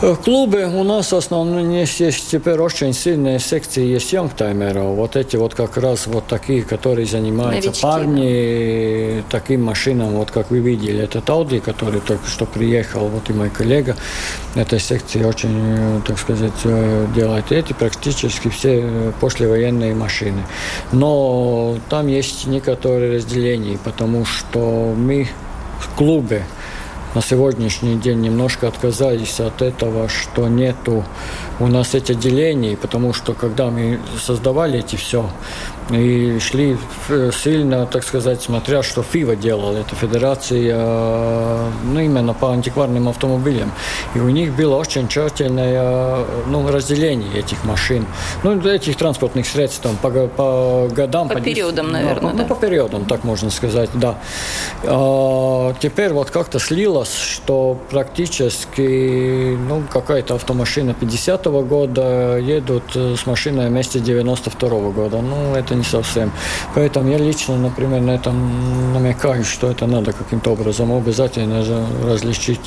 В 0.00 0.14
клубе 0.14 0.66
у 0.66 0.84
нас 0.84 1.10
в 1.10 1.16
основном 1.16 1.70
есть 1.70 2.30
теперь 2.30 2.60
очень 2.60 2.92
сильные 2.92 3.40
секции, 3.40 3.84
есть 3.84 4.12
youngtimerов. 4.12 4.94
Вот 4.94 5.16
эти 5.16 5.34
вот 5.34 5.56
как 5.56 5.76
раз 5.76 6.06
вот 6.06 6.28
такие, 6.28 6.62
которые 6.62 7.04
занимаются 7.04 7.70
Новички, 7.70 7.82
парни 7.82 9.16
да. 9.16 9.24
таким 9.28 9.64
машинам, 9.64 10.10
вот 10.10 10.30
как 10.30 10.52
вы 10.52 10.60
видели, 10.60 11.02
этот 11.02 11.28
Audi, 11.28 11.58
который 11.58 12.00
только 12.00 12.28
что 12.28 12.46
приехал, 12.46 13.08
вот 13.08 13.28
и 13.28 13.32
мой 13.32 13.50
коллега 13.50 13.96
этой 14.54 14.78
секции 14.78 15.24
очень, 15.24 16.00
так 16.06 16.16
сказать, 16.20 16.62
делает 17.16 17.50
эти 17.50 17.72
практически 17.72 18.50
все 18.50 19.12
послевоенные 19.20 19.96
машины. 19.96 20.44
Но 20.92 21.76
там 21.88 22.06
есть 22.06 22.46
некоторые 22.46 23.16
разделения, 23.16 23.76
потому 23.82 24.24
что 24.24 24.94
мы 24.96 25.26
в 25.80 25.96
клубе 25.96 26.44
на 27.18 27.22
сегодняшний 27.22 27.96
день 27.96 28.20
немножко 28.20 28.68
отказались 28.68 29.40
от 29.40 29.60
этого, 29.60 30.08
что 30.08 30.46
нету 30.46 31.04
у 31.58 31.66
нас 31.66 31.96
эти 31.96 32.14
деления, 32.14 32.76
потому 32.76 33.12
что 33.12 33.34
когда 33.34 33.70
мы 33.70 33.98
создавали 34.24 34.78
эти 34.78 34.94
все, 34.94 35.28
и 35.90 36.38
шли 36.38 36.76
сильно, 37.32 37.86
так 37.86 38.04
сказать, 38.04 38.42
смотря, 38.42 38.82
что 38.82 39.02
ФИВА 39.02 39.36
делала, 39.36 39.76
это 39.76 39.94
Федерация, 39.94 40.76
ну, 41.84 42.00
именно 42.00 42.34
по 42.34 42.52
антикварным 42.52 43.08
автомобилям. 43.08 43.72
И 44.14 44.18
у 44.18 44.28
них 44.28 44.54
было 44.54 44.76
очень 44.76 45.08
тщательное 45.08 46.24
ну, 46.46 46.70
разделение 46.70 47.38
этих 47.38 47.64
машин, 47.64 48.06
ну, 48.42 48.60
этих 48.60 48.96
транспортных 48.96 49.46
средств 49.46 49.80
там, 49.80 49.96
по, 49.96 50.10
по 50.10 50.88
годам. 50.94 51.28
По, 51.28 51.34
по 51.34 51.40
периодам, 51.40 51.90
наверное, 51.90 52.32
да, 52.32 52.38
да? 52.38 52.42
Ну, 52.42 52.48
по 52.48 52.54
периодам, 52.54 53.04
так 53.06 53.24
можно 53.24 53.50
сказать, 53.50 53.90
да. 53.94 54.18
А, 54.84 55.74
теперь 55.80 56.12
вот 56.12 56.30
как-то 56.30 56.58
слилось, 56.58 57.14
что 57.14 57.78
практически, 57.90 59.56
ну, 59.56 59.82
какая-то 59.90 60.34
автомашина 60.34 60.94
50-го 61.00 61.62
года 61.62 62.36
едут 62.36 62.94
с 62.94 63.24
машиной 63.26 63.68
вместе 63.68 63.98
92-го 64.00 64.90
года. 64.90 65.20
Ну, 65.22 65.54
это 65.54 65.77
не 65.78 65.84
совсем. 65.84 66.30
Поэтому 66.74 67.10
я 67.10 67.18
лично, 67.18 67.56
например, 67.56 68.00
на 68.00 68.12
этом 68.12 68.92
намекаю, 68.92 69.44
что 69.44 69.70
это 69.70 69.86
надо 69.86 70.12
каким-то 70.12 70.52
образом 70.52 70.92
обязательно 70.92 71.64
различить. 72.04 72.60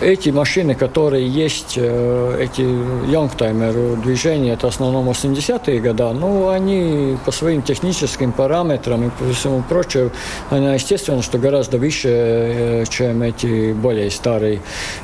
Эти 0.00 0.30
машины, 0.30 0.74
которые 0.74 1.26
есть, 1.26 1.74
э, 1.76 2.38
эти 2.40 2.62
youngtimer 2.62 4.00
движения, 4.02 4.52
это 4.52 4.66
в 4.66 4.74
основном 4.74 5.08
80-е 5.08 5.80
годы, 5.80 6.12
ну, 6.12 6.48
они 6.48 7.16
по 7.24 7.32
своим 7.32 7.62
техническим 7.62 8.32
параметрам 8.32 9.08
и 9.08 9.10
по 9.10 9.32
всему 9.32 9.62
прочему, 9.68 10.10
они, 10.50 10.66
естественно, 10.74 11.22
что 11.22 11.38
гораздо 11.38 11.78
выше, 11.78 12.08
э, 12.08 12.84
чем 12.88 13.22
эти 13.22 13.72
более 13.72 14.10
старые. 14.10 14.60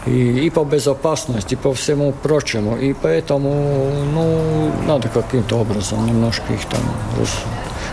И, 0.06 0.47
и 0.47 0.50
по 0.50 0.64
безопасности, 0.64 1.54
и 1.54 1.56
по 1.56 1.73
всему 1.73 2.12
прочему. 2.12 2.76
И 2.76 2.92
поэтому, 2.92 3.90
ну, 4.14 4.71
надо 4.87 5.09
каким-то 5.09 5.56
образом 5.56 6.06
немножко 6.06 6.52
их 6.52 6.64
там 6.66 6.80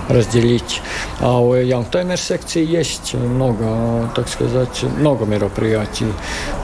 разделить. 0.09 0.81
А 1.19 1.39
у 1.39 1.55
Youngtimer 1.55 2.17
секции 2.17 2.65
есть 2.65 3.13
много, 3.13 4.09
так 4.15 4.27
сказать, 4.27 4.83
много 4.97 5.25
мероприятий. 5.25 6.11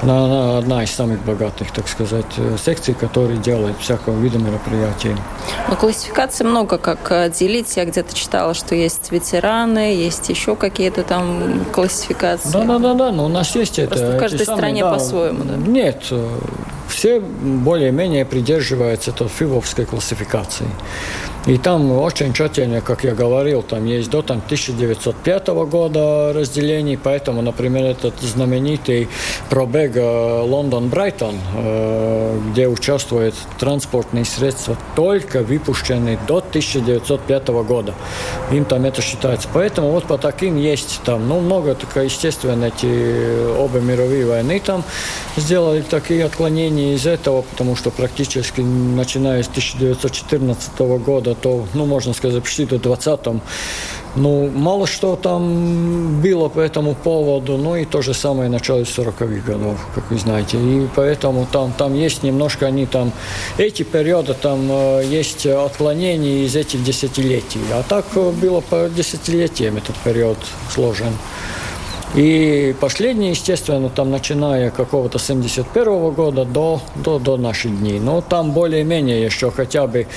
Она 0.01 0.57
одна 0.57 0.83
из 0.83 0.91
самых 0.91 1.23
богатых, 1.23 1.71
так 1.71 1.87
сказать, 1.87 2.25
секций, 2.63 2.93
которые 2.93 3.37
делают 3.39 3.77
всякого 3.79 4.19
вида 4.19 4.37
мероприятий. 4.37 5.15
Ну, 5.69 5.75
классификации 5.75 6.43
много, 6.43 6.77
как 6.77 7.31
делить. 7.31 7.77
Я 7.77 7.85
где-то 7.85 8.15
читала, 8.15 8.53
что 8.53 8.75
есть 8.75 9.11
ветераны, 9.11 9.93
есть 9.95 10.29
еще 10.29 10.55
какие-то 10.55 11.03
там 11.03 11.65
классификации. 11.71 12.49
Да, 12.51 12.63
да, 12.63 12.79
да, 12.79 12.93
да. 12.93 13.11
Но 13.11 13.25
у 13.25 13.29
нас 13.29 13.55
есть 13.55 13.75
Просто 13.75 14.05
это. 14.05 14.17
в 14.17 14.19
каждой 14.19 14.43
стране 14.45 14.83
по-своему, 14.83 15.43
да? 15.43 15.55
Нет, 15.55 16.11
все 16.87 17.19
более-менее 17.19 18.25
придерживаются 18.25 19.11
этой 19.11 19.27
фивовской 19.27 19.85
классификации. 19.85 20.67
И 21.47 21.57
там 21.57 21.89
очень 21.93 22.33
тщательно, 22.33 22.81
как 22.81 23.05
я 23.05 23.15
говорил, 23.15 23.63
там 23.63 23.85
есть 23.85 24.09
до 24.09 24.21
там, 24.21 24.39
1905 24.39 25.47
года 25.47 26.33
разделений, 26.33 26.99
поэтому, 27.01 27.41
например, 27.41 27.85
этот 27.85 28.19
знаменитый 28.19 29.07
пробег 29.49 29.95
э, 29.95 30.41
Лондон-Брайтон, 30.41 31.35
э, 31.55 32.39
где 32.51 32.67
участвуют 32.67 33.33
транспортные 33.59 34.25
средства, 34.25 34.75
только 34.97 35.41
выпущенные 35.41 36.19
до 36.27 36.39
1905 36.39 37.47
года. 37.47 37.93
Им 38.51 38.65
там 38.65 38.83
это 38.83 39.01
считается. 39.01 39.47
Поэтому 39.53 39.91
вот 39.91 40.03
по 40.03 40.17
таким 40.17 40.57
есть 40.57 40.99
там, 41.05 41.29
ну, 41.29 41.39
много, 41.39 41.75
только, 41.75 42.03
естественно, 42.03 42.65
эти 42.65 43.55
обе 43.57 43.79
мировые 43.79 44.25
войны 44.25 44.59
там 44.59 44.83
сделали 45.37 45.81
такие 45.81 46.25
отклонения 46.25 46.76
из 46.79 47.05
этого, 47.05 47.41
потому 47.41 47.75
что 47.75 47.91
практически 47.91 48.61
начиная 48.61 49.43
с 49.43 49.47
1914 49.47 50.79
года 50.79 51.35
то, 51.35 51.65
ну, 51.73 51.85
можно 51.85 52.13
сказать, 52.13 52.41
почти 52.41 52.65
до 52.65 52.77
20-м. 52.77 53.41
Ну, 54.15 54.49
мало 54.49 54.87
что 54.87 55.15
там 55.15 56.21
было 56.21 56.49
по 56.49 56.59
этому 56.59 56.95
поводу, 56.95 57.57
ну 57.57 57.75
и 57.75 57.85
то 57.85 58.01
же 58.01 58.15
самое 58.15 58.49
начало 58.49 58.81
40-х 58.81 59.25
годов, 59.45 59.77
как 59.93 60.09
вы 60.09 60.17
знаете. 60.17 60.57
И 60.57 60.87
поэтому 60.95 61.47
там, 61.51 61.71
там 61.71 61.93
есть 61.93 62.23
немножко, 62.23 62.65
они 62.65 62.87
там, 62.87 63.11
эти 63.57 63.83
периоды, 63.83 64.33
там 64.33 64.67
э, 64.71 65.03
есть 65.05 65.45
отклонения 65.45 66.45
из 66.45 66.55
этих 66.55 66.83
десятилетий. 66.83 67.61
А 67.71 67.83
так 67.83 68.05
было 68.13 68.61
по 68.61 68.89
десятилетиям 68.89 69.77
этот 69.77 69.95
период 69.97 70.37
сложен. 70.73 71.13
И 72.15 72.73
последние, 72.79 73.31
естественно, 73.31 73.89
там 73.89 74.09
начиная 74.11 74.71
какого-то 74.71 75.19
71 75.19 76.11
года 76.11 76.45
до, 76.45 76.81
до, 76.95 77.19
до 77.19 77.37
наших 77.37 77.77
дней. 77.77 77.99
Но 77.99 78.21
там 78.21 78.51
более-менее 78.51 79.21
еще 79.21 79.51
хотя 79.51 79.87
бы, 79.87 80.07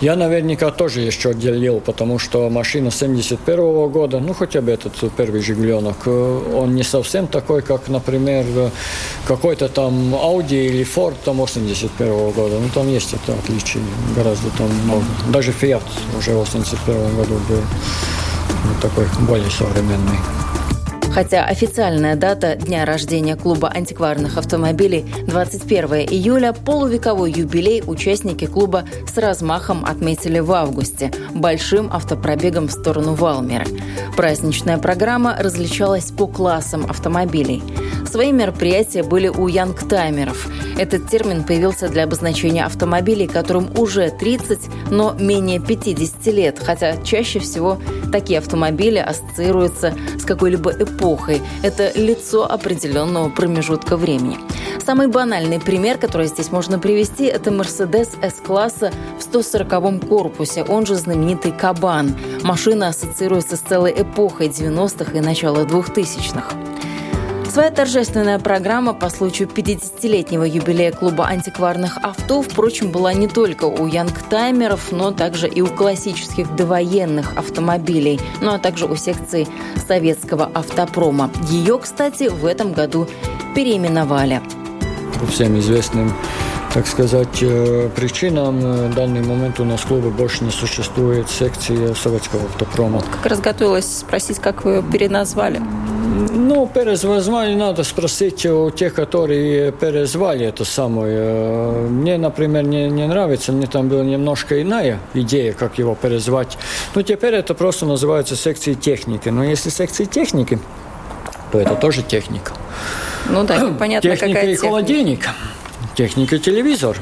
я 0.00 0.16
наверняка 0.16 0.70
тоже 0.70 1.02
еще 1.02 1.34
делил, 1.34 1.80
потому 1.80 2.18
что 2.18 2.48
машина 2.48 2.90
71 2.90 3.88
года, 3.90 4.18
ну 4.18 4.32
хотя 4.32 4.62
бы 4.62 4.72
этот 4.72 4.94
первый 5.14 5.42
«Жигуленок», 5.42 5.98
э, 6.06 6.52
он 6.54 6.74
не 6.74 6.82
совсем 6.82 7.26
такой, 7.26 7.60
как, 7.62 7.88
например, 7.88 8.44
какой-то 9.26 9.68
там 9.68 10.14
Audi 10.14 10.66
или 10.66 10.84
Ford 10.84 11.16
там 11.24 11.36
81 11.36 12.30
года. 12.30 12.58
Ну 12.58 12.68
там 12.74 12.88
есть 12.88 13.12
это 13.12 13.34
отличие, 13.38 13.82
гораздо 14.16 14.48
там 14.56 14.68
много. 14.84 15.04
Даже 15.28 15.52
Fiat 15.52 15.82
уже 16.18 16.32
в 16.32 16.38
81 16.38 17.16
году 17.16 17.34
был 17.48 17.62
такой 18.80 19.06
более 19.26 19.50
современный. 19.50 20.18
Хотя 21.16 21.46
официальная 21.46 22.14
дата 22.14 22.56
дня 22.56 22.84
рождения 22.84 23.36
клуба 23.36 23.70
антикварных 23.70 24.36
автомобилей 24.36 25.06
21 25.26 26.10
июля, 26.10 26.52
полувековой 26.52 27.32
юбилей 27.32 27.82
участники 27.86 28.44
клуба 28.44 28.84
с 29.10 29.16
размахом 29.16 29.86
отметили 29.86 30.40
в 30.40 30.52
августе 30.52 31.10
большим 31.32 31.90
автопробегом 31.90 32.68
в 32.68 32.72
сторону 32.72 33.14
Валмеры. 33.14 33.64
Праздничная 34.14 34.76
программа 34.76 35.34
различалась 35.38 36.10
по 36.10 36.26
классам 36.26 36.84
автомобилей. 36.84 37.62
Свои 38.16 38.32
мероприятия 38.32 39.02
были 39.02 39.28
у 39.28 39.46
янгтаймеров. 39.46 40.48
Этот 40.78 41.06
термин 41.06 41.44
появился 41.44 41.90
для 41.90 42.04
обозначения 42.04 42.64
автомобилей, 42.64 43.26
которым 43.26 43.68
уже 43.78 44.08
30, 44.08 44.90
но 44.90 45.12
менее 45.20 45.60
50 45.60 46.26
лет, 46.28 46.58
хотя 46.58 46.96
чаще 47.02 47.40
всего 47.40 47.76
такие 48.10 48.38
автомобили 48.38 48.96
ассоциируются 48.96 49.92
с 50.18 50.24
какой-либо 50.24 50.70
эпохой. 50.70 51.42
Это 51.62 51.92
лицо 51.94 52.50
определенного 52.50 53.28
промежутка 53.28 53.98
времени. 53.98 54.38
Самый 54.82 55.08
банальный 55.08 55.60
пример, 55.60 55.98
который 55.98 56.28
здесь 56.28 56.50
можно 56.50 56.78
привести, 56.78 57.24
это 57.26 57.50
Mercedes 57.50 58.08
S-класса 58.22 58.92
в 59.18 59.30
140-м 59.30 60.00
корпусе, 60.00 60.62
он 60.62 60.86
же 60.86 60.94
знаменитый 60.94 61.52
«Кабан». 61.52 62.16
Машина 62.42 62.88
ассоциируется 62.88 63.56
с 63.56 63.60
целой 63.60 63.92
эпохой 63.92 64.48
90-х 64.48 65.12
и 65.12 65.20
начала 65.20 65.64
2000-х. 65.64 66.75
Своя 67.56 67.70
торжественная 67.70 68.38
программа 68.38 68.92
по 68.92 69.08
случаю 69.08 69.48
50-летнего 69.48 70.44
юбилея 70.44 70.92
клуба 70.92 71.24
антикварных 71.24 71.96
авто, 72.02 72.42
впрочем, 72.42 72.90
была 72.90 73.14
не 73.14 73.28
только 73.28 73.64
у 73.64 73.86
янгтаймеров, 73.86 74.92
но 74.92 75.10
также 75.10 75.48
и 75.48 75.62
у 75.62 75.66
классических 75.66 76.54
довоенных 76.54 77.34
автомобилей, 77.38 78.20
ну 78.42 78.52
а 78.52 78.58
также 78.58 78.84
у 78.84 78.94
секции 78.94 79.48
советского 79.88 80.50
автопрома. 80.52 81.30
Ее, 81.48 81.78
кстати, 81.78 82.28
в 82.28 82.44
этом 82.44 82.74
году 82.74 83.08
переименовали. 83.54 84.42
Всем 85.30 85.58
известным 85.58 86.12
так 86.74 86.86
сказать, 86.86 87.38
э, 87.40 87.88
причинам 87.96 88.58
в 88.90 88.94
данный 88.94 89.22
момент 89.22 89.58
у 89.60 89.64
нас 89.64 89.80
в 89.80 89.86
клубе 89.86 90.10
больше 90.10 90.44
не 90.44 90.50
существует 90.50 91.30
секции 91.30 91.94
советского 91.94 92.44
автопрома. 92.44 93.00
Как 93.00 93.24
раз 93.24 93.40
готовилась 93.40 94.00
спросить, 94.00 94.40
как 94.40 94.62
вы 94.66 94.82
переназвали. 94.82 95.62
Ну, 96.56 96.66
перезвали 96.66 97.54
надо 97.54 97.84
спросить 97.84 98.46
у 98.46 98.70
тех, 98.70 98.94
которые 98.94 99.72
перезвали 99.72 100.46
это 100.46 100.64
самое. 100.64 101.86
Мне, 101.86 102.16
например, 102.16 102.64
не, 102.64 102.88
не 102.88 103.06
нравится, 103.06 103.52
мне 103.52 103.66
там 103.66 103.90
была 103.90 104.02
немножко 104.02 104.62
иная 104.62 104.98
идея, 105.12 105.52
как 105.52 105.76
его 105.76 105.94
перезвать. 105.94 106.56
Но 106.94 107.02
теперь 107.02 107.34
это 107.34 107.52
просто 107.52 107.84
называется 107.84 108.36
секцией 108.36 108.74
техники. 108.74 109.28
Но 109.28 109.44
если 109.44 109.68
секции 109.68 110.06
техники, 110.06 110.58
то 111.52 111.60
это 111.60 111.74
тоже 111.74 112.02
техника. 112.02 112.52
Ну 113.28 113.44
да, 113.44 113.74
понятно, 113.78 114.10
техника 114.10 114.40
какая 114.40 114.52
и 114.52 114.56
холодильник. 114.56 115.28
Техника 115.94 116.38
телевизор. 116.38 116.96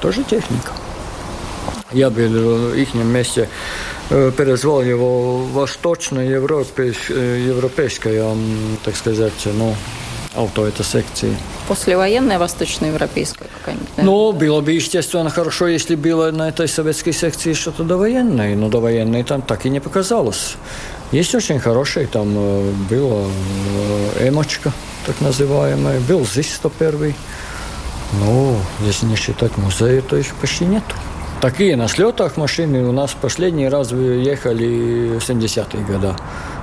Тоже 0.00 0.24
техника. 0.24 0.72
Я 1.92 2.10
бы 2.10 2.26
в 2.26 2.74
их 2.74 2.94
месте 2.94 3.48
перезвал 4.36 4.82
его 4.82 5.44
восточно-европейская, 5.44 8.36
так 8.84 8.96
сказать, 8.96 9.46
ну, 9.46 9.74
авто 10.34 10.66
это 10.66 10.84
секции. 10.84 11.34
Послевоенная 11.68 12.38
восточноевропейская 12.38 13.48
какая-нибудь? 13.58 13.88
Ну, 13.96 14.32
было 14.32 14.60
бы, 14.60 14.72
естественно, 14.72 15.30
хорошо, 15.30 15.68
если 15.68 15.94
было 15.94 16.30
на 16.30 16.48
этой 16.48 16.68
советской 16.68 17.12
секции 17.12 17.54
что-то 17.54 17.84
довоенное, 17.84 18.54
но 18.56 18.68
довоенное 18.68 19.24
там 19.24 19.40
так 19.42 19.66
и 19.66 19.70
не 19.70 19.80
показалось. 19.80 20.56
Есть 21.10 21.34
очень 21.34 21.60
хорошие, 21.60 22.06
там 22.06 22.34
было 22.88 23.26
Эмочка, 24.20 24.72
так 25.06 25.20
называемая, 25.20 26.00
был 26.00 26.24
ЗИС-101, 26.24 27.14
ну, 28.20 28.56
если 28.80 29.06
не 29.06 29.16
считать 29.16 29.56
музея, 29.56 30.02
то 30.02 30.16
их 30.16 30.34
почти 30.36 30.66
нету. 30.66 30.94
Такие 31.42 31.74
на 31.74 31.88
слетах 31.88 32.36
машины 32.36 32.84
у 32.84 32.92
нас 32.92 33.16
последний 33.20 33.68
раз 33.68 33.90
ехали 33.90 35.18
в 35.18 35.28
70-е 35.28 35.84
годы. 35.84 36.14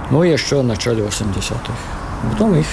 Ну, 0.10 0.24
еще 0.24 0.62
в 0.62 0.64
начале 0.64 1.04
80-х. 1.04 1.74
Потом 2.32 2.56
их 2.56 2.66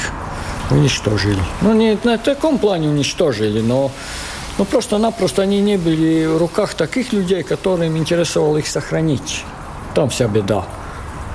уничтожили. 0.71 1.41
Ну, 1.63 1.73
не 1.73 1.99
на 2.05 2.17
таком 2.17 2.59
плане 2.59 2.89
уничтожили, 2.89 3.61
но 3.61 3.91
ну, 4.57 4.65
просто-напросто 4.65 5.43
они 5.43 5.61
не 5.61 5.79
были 5.79 6.27
в 6.27 6.39
руках 6.39 6.75
таких 6.75 7.13
людей, 7.13 7.43
которым 7.43 7.97
интересовало 7.97 8.59
их 8.59 8.69
сохранить. 8.69 9.43
Там 9.97 10.09
вся 10.09 10.29
беда. 10.29 10.65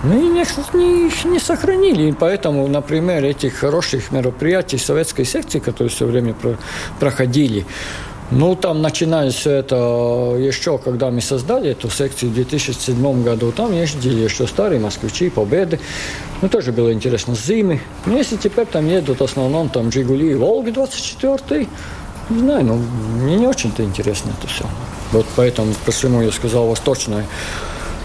Ну 0.04 0.18
и 0.18 0.30
не, 0.30 0.46
не, 0.74 1.30
не 1.30 1.40
сохранили. 1.40 2.10
И 2.10 2.12
поэтому, 2.14 2.66
например, 2.70 3.26
этих 3.26 3.58
хороших 3.58 4.14
мероприятий 4.14 4.78
советской 4.78 5.26
секции, 5.26 5.60
которые 5.60 5.90
все 5.90 6.06
время 6.06 6.34
про, 6.34 6.56
проходили, 6.98 7.66
ну, 8.32 8.56
там 8.56 8.82
начиная 8.82 9.30
все 9.32 9.52
это 9.52 9.76
еще, 10.40 10.78
когда 10.78 11.12
мы 11.12 11.22
создали 11.22 11.72
эту 11.72 11.90
секцию 11.90 12.32
в 12.32 12.34
2007 12.34 13.24
году, 13.24 13.52
там 13.52 13.74
ездили 13.74 14.22
еще 14.22 14.48
старые 14.48 14.80
москвичи, 14.80 15.30
Победы. 15.30 15.80
Ну, 16.42 16.50
тоже 16.50 16.72
было 16.72 16.92
интересно, 16.92 17.36
зимы. 17.36 17.82
Но 18.06 18.18
если 18.18 18.38
теперь 18.38 18.66
там 18.66 18.88
едут 18.88 19.20
в 19.20 19.24
основном 19.24 19.70
там 19.70 19.92
Жигули 19.92 20.32
и 20.32 20.36
Волги 20.36 20.72
24 20.72 21.68
не 22.30 22.40
знаю, 22.40 22.66
ну, 22.66 22.82
мне 23.22 23.36
не 23.36 23.48
очень-то 23.48 23.84
интересно 23.84 24.32
это 24.40 24.48
все. 24.48 24.64
Вот 25.12 25.26
поэтому, 25.36 25.74
почему 25.86 26.22
я 26.22 26.32
сказал 26.32 26.68
восточное 26.68 27.26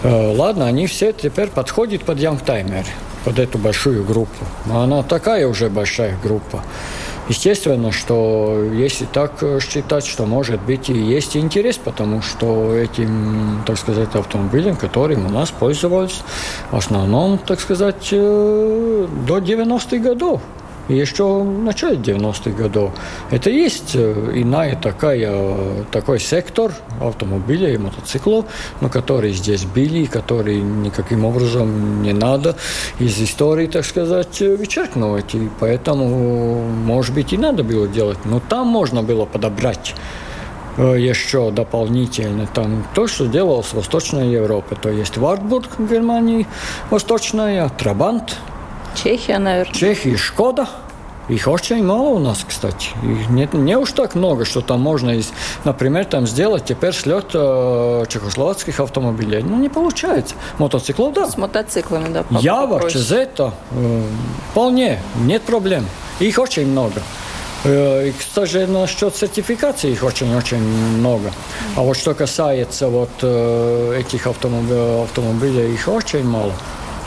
Э, 0.03 0.33
ладно, 0.35 0.67
они 0.67 0.85
все 0.87 1.11
теперь 1.11 1.47
подходят 1.47 2.03
под 2.03 2.19
Young 2.19 2.39
под 3.25 3.39
эту 3.39 3.57
большую 3.57 4.05
группу. 4.05 4.45
Но 4.65 4.81
она 4.81 5.03
такая 5.03 5.47
уже 5.47 5.69
большая 5.69 6.17
группа. 6.23 6.63
Естественно, 7.29 7.91
что 7.91 8.63
если 8.73 9.05
так 9.05 9.43
считать, 9.61 10.05
что 10.05 10.25
может 10.25 10.61
быть 10.61 10.89
и 10.89 10.93
есть 10.93 11.35
интерес, 11.35 11.77
потому 11.77 12.21
что 12.21 12.73
этим, 12.73 13.63
так 13.65 13.77
сказать, 13.77 14.15
автомобилем, 14.15 14.75
которым 14.75 15.25
у 15.25 15.29
нас 15.29 15.51
пользовались, 15.51 16.21
в 16.71 16.77
основном, 16.77 17.37
так 17.37 17.59
сказать, 17.59 18.09
э, 18.11 19.07
до 19.27 19.39
90-х 19.39 19.97
годов 19.97 20.41
еще 20.89 21.41
в 21.41 21.63
начале 21.63 21.97
90-х 21.97 22.51
годов. 22.51 22.91
Это 23.29 23.49
есть 23.49 23.91
э, 23.95 24.31
иная 24.35 24.75
такая, 24.75 25.85
такой 25.91 26.19
сектор 26.19 26.71
автомобилей 27.01 27.75
и 27.75 27.77
мотоциклов, 27.77 28.45
но 28.81 28.89
которые 28.89 29.33
здесь 29.33 29.65
были, 29.65 30.05
которые 30.05 30.61
никаким 30.61 31.25
образом 31.25 32.01
не 32.01 32.13
надо 32.13 32.55
из 32.99 33.21
истории, 33.21 33.67
так 33.67 33.85
сказать, 33.85 34.39
вычеркнуть. 34.39 35.35
И 35.35 35.49
поэтому, 35.59 36.61
может 36.61 37.13
быть, 37.13 37.33
и 37.33 37.37
надо 37.37 37.63
было 37.63 37.87
делать. 37.87 38.19
Но 38.25 38.39
там 38.39 38.67
можно 38.67 39.03
было 39.03 39.25
подобрать 39.25 39.95
э, 40.77 40.95
еще 40.99 41.51
дополнительно 41.51 42.47
там 42.47 42.85
то, 42.93 43.07
что 43.07 43.27
делалось 43.27 43.67
в 43.67 43.73
Восточной 43.73 44.31
Европе. 44.31 44.77
То 44.81 44.89
есть 44.89 45.17
Вартбург 45.17 45.77
в 45.77 45.91
Германии, 45.91 46.47
Восточная, 46.89 47.69
Трабант, 47.69 48.37
Чехия, 48.95 49.37
наверное. 49.39 49.73
Чехия, 49.73 50.17
Шкода. 50.17 50.67
Их 51.29 51.45
очень 51.47 51.83
мало 51.83 52.09
у 52.09 52.19
нас, 52.19 52.45
кстати. 52.47 52.91
Их 53.03 53.29
не, 53.29 53.49
не 53.51 53.77
уж 53.77 53.91
так 53.91 54.15
много, 54.15 54.45
что 54.45 54.61
там 54.61 54.79
можно, 54.79 55.09
из, 55.09 55.33
например, 55.65 56.05
там 56.05 56.25
сделать 56.25 56.63
теперь 56.63 56.93
слет 56.93 57.31
э, 57.33 58.05
чехословацких 58.07 58.79
автомобилей. 58.79 59.43
Ну, 59.43 59.57
не 59.57 59.67
получается. 59.67 60.35
Мотоциклов, 60.57 61.13
да. 61.13 61.27
С 61.27 61.37
мотоциклами, 61.37 62.13
да. 62.13 62.23
Ява, 62.29 62.89
Чезета, 62.89 63.53
э, 63.71 64.03
вполне, 64.51 64.99
нет 65.17 65.41
проблем. 65.41 65.85
Их 66.19 66.39
очень 66.39 66.67
много. 66.67 67.01
И, 67.65 68.13
кстати, 68.17 68.65
насчет 68.65 69.13
сертификации 69.15 69.91
их 69.91 70.03
очень-очень 70.03 70.61
много. 70.61 71.31
А 71.75 71.81
вот 71.81 71.97
что 71.97 72.13
касается 72.13 72.87
вот 72.87 73.09
этих 73.17 74.27
автомобилей, 74.27 75.03
автомобилей, 75.03 75.73
их 75.73 75.87
очень 75.89 76.23
мало. 76.23 76.53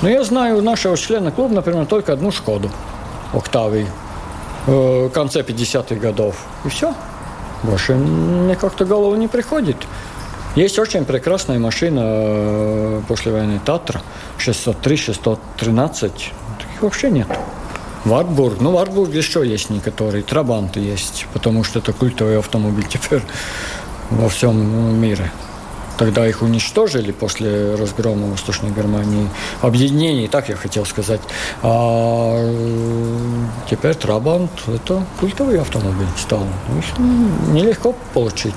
Но 0.03 0.09
я 0.09 0.25
знаю 0.25 0.63
нашего 0.63 0.97
члена 0.97 1.31
клуба, 1.31 1.55
например, 1.55 1.87
только 1.87 2.13
одну 2.13 2.31
Шкоду, 2.31 2.71
Октавию, 3.33 3.87
в 4.67 5.11
конце 5.11 5.41
50-х 5.41 5.97
годов. 5.97 6.47
И 6.65 6.69
все. 6.69 6.95
Больше 7.63 7.95
мне 7.95 8.57
как-то 8.57 8.85
голову 8.85 9.15
не 9.17 9.29
приходит. 9.29 9.77
Есть 10.57 10.79
очень 10.79 11.05
прекрасная 11.05 11.59
машина 11.59 12.01
э, 12.03 13.03
после 13.07 13.31
войны 13.31 13.61
Татра, 13.65 14.03
603, 14.39 14.97
613. 14.97 16.13
Таких 16.13 16.83
вообще 16.83 17.11
нет. 17.11 17.29
Вартбург. 18.05 18.61
Ну, 18.61 18.73
Вартбург 18.73 19.13
еще 19.13 19.47
есть 19.47 19.71
некоторые. 19.71 20.25
Трабанты 20.25 20.81
есть, 20.81 21.27
потому 21.33 21.63
что 21.63 21.79
это 21.79 21.93
культовый 21.93 22.39
автомобиль 22.39 22.87
теперь 22.89 23.23
во 24.11 24.29
всем 24.29 25.01
мире. 25.01 25.31
Тогда 26.01 26.27
их 26.27 26.41
уничтожили 26.41 27.13
после 27.13 27.75
разгрома 27.75 28.29
Восточной 28.29 28.71
Германии. 28.71 29.29
Объединений, 29.61 30.29
так 30.29 30.49
я 30.49 30.57
хотел 30.57 30.87
сказать. 30.87 31.21
А 31.63 32.39
теперь 33.69 33.95
Трабант– 33.95 34.51
это 34.67 35.05
культовый 35.21 35.61
автомобиль 35.61 36.09
стал. 36.17 36.47
Их 36.79 36.99
нелегко 37.49 37.95
получить. 38.15 38.55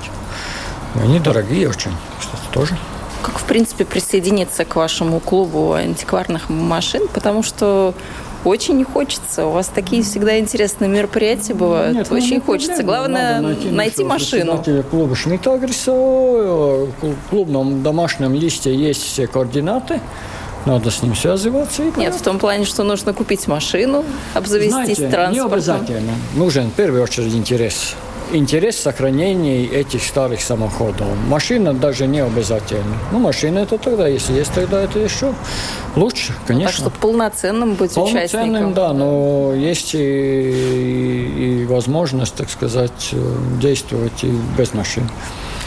Они 0.94 1.20
дорогие 1.20 1.68
очень, 1.68 1.90
кстати, 2.18 2.44
тоже. 2.50 2.78
Как, 3.20 3.38
в 3.38 3.44
принципе, 3.44 3.84
присоединиться 3.84 4.64
к 4.64 4.74
вашему 4.76 5.20
клубу 5.20 5.74
антикварных 5.74 6.48
машин? 6.48 7.08
Потому 7.12 7.42
что 7.42 7.92
очень 8.44 8.76
не 8.76 8.84
хочется. 8.84 9.46
У 9.46 9.50
вас 9.50 9.68
такие 9.68 10.02
всегда 10.02 10.38
интересные 10.38 10.88
мероприятия 10.88 11.54
бывают. 11.54 11.96
Нет, 11.96 12.08
ну, 12.10 12.16
Очень 12.16 12.36
ну, 12.36 12.42
хочется. 12.42 12.82
Главное 12.82 13.40
найти, 13.40 13.70
найти 13.70 14.04
машину. 14.04 14.62
клуба 14.90 15.14
Шмидтагриса. 15.14 15.92
В 15.92 17.16
клубном 17.30 17.82
домашнем 17.82 18.34
листе 18.34 18.74
есть 18.74 19.02
все 19.02 19.26
координаты. 19.26 20.00
Надо 20.66 20.90
с 20.90 21.02
ним 21.02 21.14
связываться. 21.14 21.82
И 21.82 21.92
Нет, 21.98 22.14
в 22.14 22.22
том 22.22 22.38
плане, 22.38 22.64
что 22.64 22.84
нужно 22.84 23.12
купить 23.12 23.46
машину, 23.48 24.02
обзавестись 24.32 24.72
Знаете, 24.72 25.08
транспортом. 25.08 25.50
Не 25.50 25.54
обязательно. 25.54 26.12
Нужен 26.36 26.70
в 26.70 26.72
первую 26.72 27.02
очередь 27.02 27.34
интерес. 27.34 27.94
Интерес 28.32 28.76
сохранения 28.76 29.66
этих 29.66 30.02
старых 30.02 30.40
самоходов. 30.40 31.06
Машина 31.28 31.74
даже 31.74 32.06
не 32.06 32.20
обязательно. 32.20 32.96
Ну, 33.12 33.18
машина 33.18 33.60
это 33.60 33.78
тогда, 33.78 34.08
если 34.08 34.34
есть, 34.34 34.52
тогда 34.52 34.82
это 34.82 34.98
еще 34.98 35.34
лучше, 35.96 36.32
конечно. 36.46 36.84
Так 36.84 36.92
что 36.92 37.00
полноценным 37.00 37.74
быть 37.74 37.94
полноценным, 37.94 38.24
участником. 38.24 38.74
да, 38.74 38.92
но 38.92 39.52
есть 39.54 39.94
и, 39.94 39.98
и, 39.98 41.62
и 41.62 41.66
возможность, 41.66 42.34
так 42.34 42.50
сказать, 42.50 43.14
действовать 43.60 44.24
и 44.24 44.32
без 44.56 44.74
машин. 44.74 45.08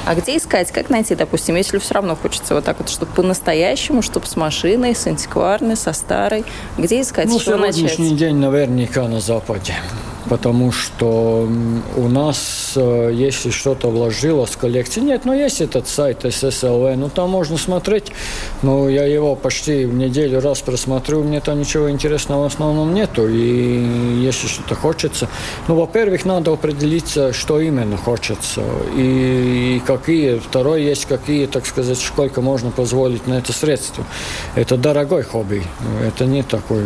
А 0.05 0.15
где 0.15 0.37
искать? 0.37 0.71
Как 0.71 0.89
найти, 0.89 1.15
допустим, 1.15 1.55
если 1.55 1.79
все 1.79 1.95
равно 1.95 2.15
хочется 2.15 2.55
вот 2.55 2.63
так 2.63 2.79
вот, 2.79 2.87
чтобы 2.87 3.11
по-настоящему, 3.11 4.01
чтобы 4.01 4.25
с 4.25 4.37
машиной, 4.37 4.95
с 4.95 5.05
антикварной, 5.05 5.75
со 5.75 5.91
старой? 5.91 6.45
Где 6.77 7.01
искать? 7.01 7.27
Ну, 7.27 7.39
сегодняшний 7.39 8.11
начать? 8.11 8.17
день 8.17 8.37
наверняка 8.37 9.05
на 9.09 9.19
Западе 9.19 9.73
потому 10.29 10.71
что 10.71 11.47
у 11.95 12.07
нас, 12.07 12.73
э, 12.75 13.11
если 13.13 13.49
что-то 13.49 13.89
вложилось 13.89 14.51
в 14.51 14.57
коллекции, 14.57 15.01
нет, 15.01 15.25
но 15.25 15.33
есть 15.33 15.61
этот 15.61 15.87
сайт 15.87 16.25
SSLV, 16.25 16.95
ну 16.95 17.09
там 17.09 17.29
можно 17.29 17.57
смотреть, 17.57 18.11
но 18.61 18.89
я 18.89 19.05
его 19.05 19.35
почти 19.35 19.85
в 19.85 19.93
неделю 19.93 20.41
раз 20.41 20.61
просмотрю, 20.61 21.23
мне 21.23 21.39
там 21.39 21.59
ничего 21.59 21.89
интересного 21.89 22.43
в 22.43 22.53
основном 22.53 22.93
нету, 22.93 23.27
и 23.27 24.21
если 24.21 24.47
что-то 24.47 24.75
хочется, 24.75 25.27
ну, 25.67 25.75
во-первых, 25.75 26.25
надо 26.25 26.51
определиться, 26.51 27.33
что 27.33 27.59
именно 27.59 27.97
хочется, 27.97 28.61
и, 28.95 29.77
и 29.77 29.81
какие, 29.85 30.39
второе, 30.39 30.79
есть 30.79 31.05
какие, 31.05 31.45
так 31.45 31.65
сказать, 31.65 31.99
сколько 31.99 32.41
можно 32.41 32.71
позволить 32.71 33.27
на 33.27 33.35
это 33.35 33.53
средство. 33.53 34.03
Это 34.55 34.77
дорогой 34.77 35.23
хобби, 35.23 35.63
это 36.05 36.25
не 36.25 36.43
такой 36.43 36.83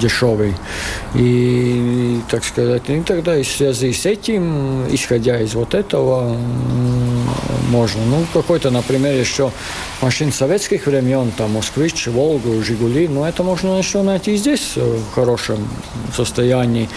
дешевый. 0.00 0.54
И 1.14 2.20
так 2.30 2.44
сказать. 2.44 2.82
И 2.88 3.00
тогда 3.00 3.34
в 3.34 3.44
связи 3.44 3.92
с 3.92 4.06
этим, 4.06 4.86
исходя 4.94 5.40
из 5.40 5.54
вот 5.54 5.74
этого, 5.74 6.36
можно. 7.70 8.00
Ну, 8.06 8.24
какой-то, 8.32 8.70
например, 8.70 9.14
еще 9.14 9.50
машин 10.00 10.32
советских 10.32 10.86
времен, 10.86 11.32
там, 11.36 11.52
Москвич, 11.52 12.06
Волгу, 12.06 12.62
Жигули, 12.62 13.08
но 13.08 13.28
это 13.28 13.42
можно 13.42 13.78
еще 13.78 14.02
найти 14.02 14.36
здесь 14.36 14.76
в 14.76 15.12
хорошем 15.12 15.68
состоянии. 16.14 16.88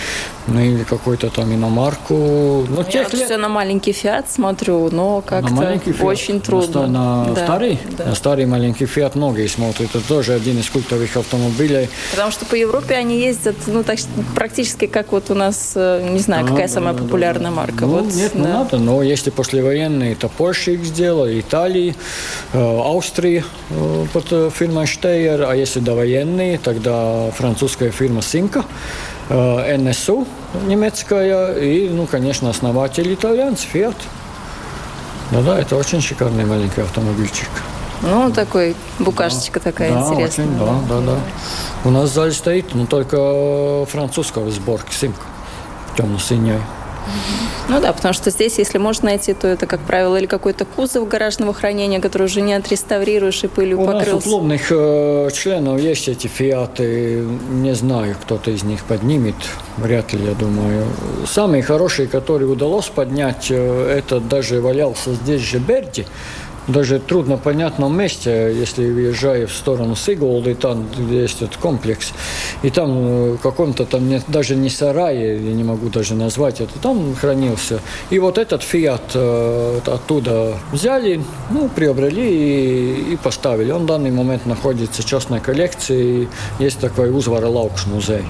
Ну, 0.47 0.60
или 0.60 0.84
какой-то 0.84 1.29
там 1.29 1.53
иномарку. 1.53 2.13
Ну, 2.13 2.77
Я 2.77 2.84
тех 2.84 3.03
вот 3.06 3.13
лет... 3.13 3.25
все 3.25 3.38
на 3.38 3.47
маленький 3.47 3.93
Фиат 3.93 4.29
смотрю, 4.29 4.89
но 4.91 5.21
как-то 5.21 5.79
очень 6.01 6.41
трудно. 6.41 6.88
На, 6.88 7.25
на 7.25 7.34
да, 7.34 7.43
старый? 7.45 7.79
Да. 7.97 8.06
На 8.06 8.15
старый 8.15 8.45
маленький 8.45 8.86
Фиат 8.86 9.15
многие 9.15 9.47
смотрят. 9.47 9.95
Это 9.95 10.06
тоже 10.06 10.34
один 10.34 10.60
из 10.60 10.69
культовых 10.69 11.15
автомобилей. 11.15 11.89
Потому 12.12 12.32
что 12.32 12.45
по 12.45 12.56
Европе 12.56 12.95
они 12.95 13.19
ездят, 13.19 13.56
ну, 13.67 13.84
так 13.84 13.99
практически 14.36 14.88
как 14.88 15.13
вот 15.13 15.32
у 15.32 15.34
нас, 15.34 15.73
э, 15.75 16.10
не 16.12 16.19
знаю, 16.19 16.45
какая 16.45 16.67
да, 16.67 16.73
самая 16.73 16.93
да, 16.93 17.03
популярная 17.03 17.51
да. 17.51 17.56
марка. 17.56 17.86
Ну, 17.86 17.99
вот, 17.99 18.13
нет, 18.13 18.32
да. 18.34 18.39
не 18.39 18.47
надо, 18.47 18.77
но 18.79 19.01
если 19.01 19.29
послевоенные, 19.29 20.15
то 20.15 20.29
Porsche 20.38 20.73
их 20.73 20.84
сделал, 20.84 21.27
Италии, 21.27 21.95
э, 22.51 22.82
Австрии 22.97 23.45
э, 23.69 24.06
под 24.12 24.53
фирмой 24.53 24.86
Steyr, 24.86 25.45
а 25.49 25.56
если 25.56 25.79
довоенные, 25.79 26.58
тогда 26.58 27.32
французская 27.32 27.91
фирма 27.91 28.21
Синка. 28.21 28.65
НСУ 29.29 30.27
немецкая 30.65 31.53
и, 31.53 31.89
ну, 31.89 32.05
конечно, 32.05 32.49
основатель 32.49 33.13
итальянец 33.13 33.62
Фиат. 33.62 33.95
Да-да, 35.31 35.59
это 35.59 35.75
очень 35.75 36.01
шикарный 36.01 36.45
маленький 36.45 36.81
автомобильчик. 36.81 37.49
Ну, 38.01 38.31
такой, 38.31 38.75
букашечка 38.99 39.59
да, 39.59 39.71
такая 39.71 39.93
да, 39.93 39.99
интересная. 40.01 40.45
Очень, 40.45 40.57
да, 40.59 40.75
да, 40.89 41.01
да. 41.01 41.17
У 41.86 41.89
нас 41.89 42.09
в 42.09 42.13
зале 42.13 42.33
стоит, 42.33 42.75
но 42.75 42.86
только 42.86 43.86
французского 43.89 44.51
сборки, 44.51 44.93
симка 44.93 45.21
темно-синяя. 45.95 46.62
Ну 47.69 47.80
да, 47.80 47.93
потому 47.93 48.13
что 48.13 48.30
здесь, 48.30 48.58
если 48.58 48.78
можно 48.78 49.10
найти, 49.10 49.34
то 49.34 49.47
это, 49.47 49.65
как 49.65 49.80
правило, 49.82 50.17
или 50.17 50.26
какой-то 50.26 50.65
кузов 50.65 51.08
гаражного 51.08 51.54
хранения, 51.54 51.99
который 52.02 52.23
уже 52.23 52.41
не 52.41 52.54
отреставрируешь 52.54 53.43
и 53.43 53.47
пылью 53.47 53.82
у 53.82 53.86
покрылся. 53.86 54.12
У 54.12 54.15
нас 54.15 54.26
у 54.26 54.30
клубных 54.30 54.62
э, 54.69 55.30
членов 55.34 55.80
есть 55.80 56.08
эти 56.08 56.28
фиаты. 56.28 57.26
Не 57.52 57.73
знаю, 57.73 58.15
кто-то 58.21 58.52
из 58.52 58.63
них 58.63 58.84
поднимет. 58.84 59.36
Вряд 59.78 60.13
ли, 60.13 60.26
я 60.26 60.34
думаю. 60.34 60.86
Самый 61.26 61.62
хороший, 61.62 62.08
который 62.08 62.52
удалось 62.52 62.88
поднять, 62.88 63.47
э, 63.49 63.97
это 63.97 64.19
даже 64.19 64.62
валялся 64.62 65.13
здесь 65.13 65.41
же 65.41 65.60
Берди 65.60 66.06
даже 66.67 66.99
трудно 66.99 67.38
понятном 67.38 67.97
месте, 67.97 68.54
если 68.54 68.89
въезжаю 68.89 69.47
в 69.47 69.54
сторону 69.54 69.95
Сиголды, 69.95 70.56
там 70.56 70.88
есть 71.10 71.41
этот 71.41 71.58
комплекс, 71.58 72.13
и 72.62 72.69
там 72.69 72.91
э, 72.91 73.32
в 73.34 73.38
каком-то 73.38 73.86
там 73.86 74.08
не, 74.08 74.21
даже 74.28 74.56
не 74.56 74.69
сарае, 74.69 75.36
я 75.36 75.54
не 75.54 75.63
могу 75.63 75.89
даже 75.89 76.15
назвать 76.15 76.62
это, 76.62 76.80
там 76.80 77.15
хранился. 77.15 77.80
И 78.10 78.19
вот 78.19 78.38
этот 78.38 78.63
Фиат 78.63 79.12
э, 79.13 79.80
оттуда 79.86 80.54
взяли, 80.71 81.21
ну, 81.49 81.69
приобрели 81.69 82.23
и, 82.23 83.13
и 83.13 83.17
поставили. 83.17 83.71
Он 83.71 83.84
в 83.84 83.86
данный 83.86 84.12
момент 84.12 84.45
находится 84.45 85.02
в 85.02 85.06
частной 85.06 85.39
коллекции, 85.39 86.28
есть 86.60 86.80
такой 86.80 87.12
Узвара 87.12 87.47
Лаукш 87.47 87.86
музей. 87.88 88.23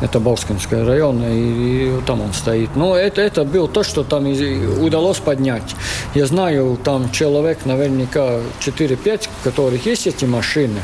Это 0.00 0.20
Бауский 0.20 0.82
район, 0.82 1.22
и, 1.22 1.98
и 1.98 2.00
там 2.06 2.20
он 2.22 2.32
стоит. 2.32 2.70
Но 2.76 2.96
это, 2.96 3.20
это 3.20 3.44
было 3.44 3.68
то, 3.68 3.82
что 3.82 4.04
там 4.04 4.24
удалось 4.24 5.18
поднять. 5.18 5.74
Я 6.14 6.26
знаю, 6.26 6.78
там 6.82 7.10
человек, 7.10 7.66
на 7.66 7.73
наверняка 7.76 8.40
4-5, 8.60 9.28
у 9.28 9.44
которых 9.44 9.86
есть 9.86 10.06
эти 10.06 10.24
машины, 10.24 10.80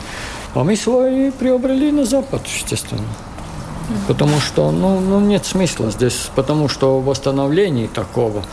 а 0.55 0.65
мы 0.65 0.77
свои 0.77 1.31
приобрели 1.31 1.93
на 1.93 2.05
Запад, 2.05 2.43
естественно. 2.47 3.09
Потому 4.07 4.41
что 4.41 4.71
ну, 4.71 5.01
ну, 5.01 5.21
нет 5.21 5.45
смысла 5.45 5.91
здесь, 5.91 6.31
потому 6.35 6.69
что 6.69 7.01
восстановление 7.01 7.89
такого 7.89 8.45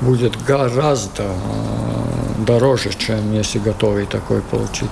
будет 0.00 0.42
гораздо 0.44 1.22
э, 1.22 2.44
дороже, 2.46 2.90
чем 2.96 3.32
если 3.32 3.58
готовый 3.58 4.06
такой 4.06 4.40
получить. 4.42 4.90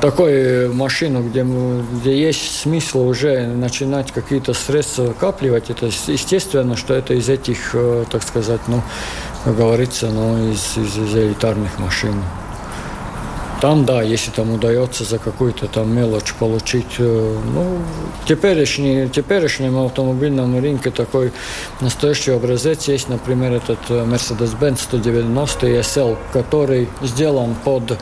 Такую 0.00 0.72
машину, 0.74 1.24
где, 1.24 1.42
где 1.42 2.16
есть 2.16 2.60
смысл 2.60 3.08
уже 3.08 3.48
начинать 3.48 4.12
какие-то 4.12 4.54
средства 4.54 5.12
капливать, 5.12 5.70
это 5.70 5.86
естественно, 5.86 6.76
что 6.76 6.94
это 6.94 7.14
из 7.14 7.28
этих, 7.28 7.70
э, 7.74 8.04
так 8.08 8.22
сказать, 8.22 8.60
ну, 8.68 8.80
как 9.44 9.56
говорится, 9.56 10.06
ну, 10.10 10.52
из, 10.52 10.76
из, 10.76 10.96
из 10.96 11.16
элитарных 11.16 11.80
машин. 11.80 12.14
Там, 13.60 13.84
да, 13.84 14.02
если 14.02 14.30
там 14.30 14.52
удается 14.52 15.02
за 15.02 15.18
какую-то 15.18 15.66
там 15.66 15.92
мелочь 15.92 16.32
получить, 16.34 16.94
э, 16.98 17.36
ну, 17.52 17.78
теперешний, 18.24 19.08
теперешнем 19.08 19.76
автомобильном 19.78 20.56
рынке 20.60 20.92
такой 20.92 21.32
настоящий 21.80 22.30
образец 22.30 22.86
есть, 22.86 23.08
например, 23.08 23.54
этот 23.54 23.80
э, 23.88 24.04
Mercedes-Benz 24.04 24.82
190 24.82 25.66
SL, 25.80 26.16
который 26.32 26.88
сделан 27.02 27.56
под, 27.64 27.98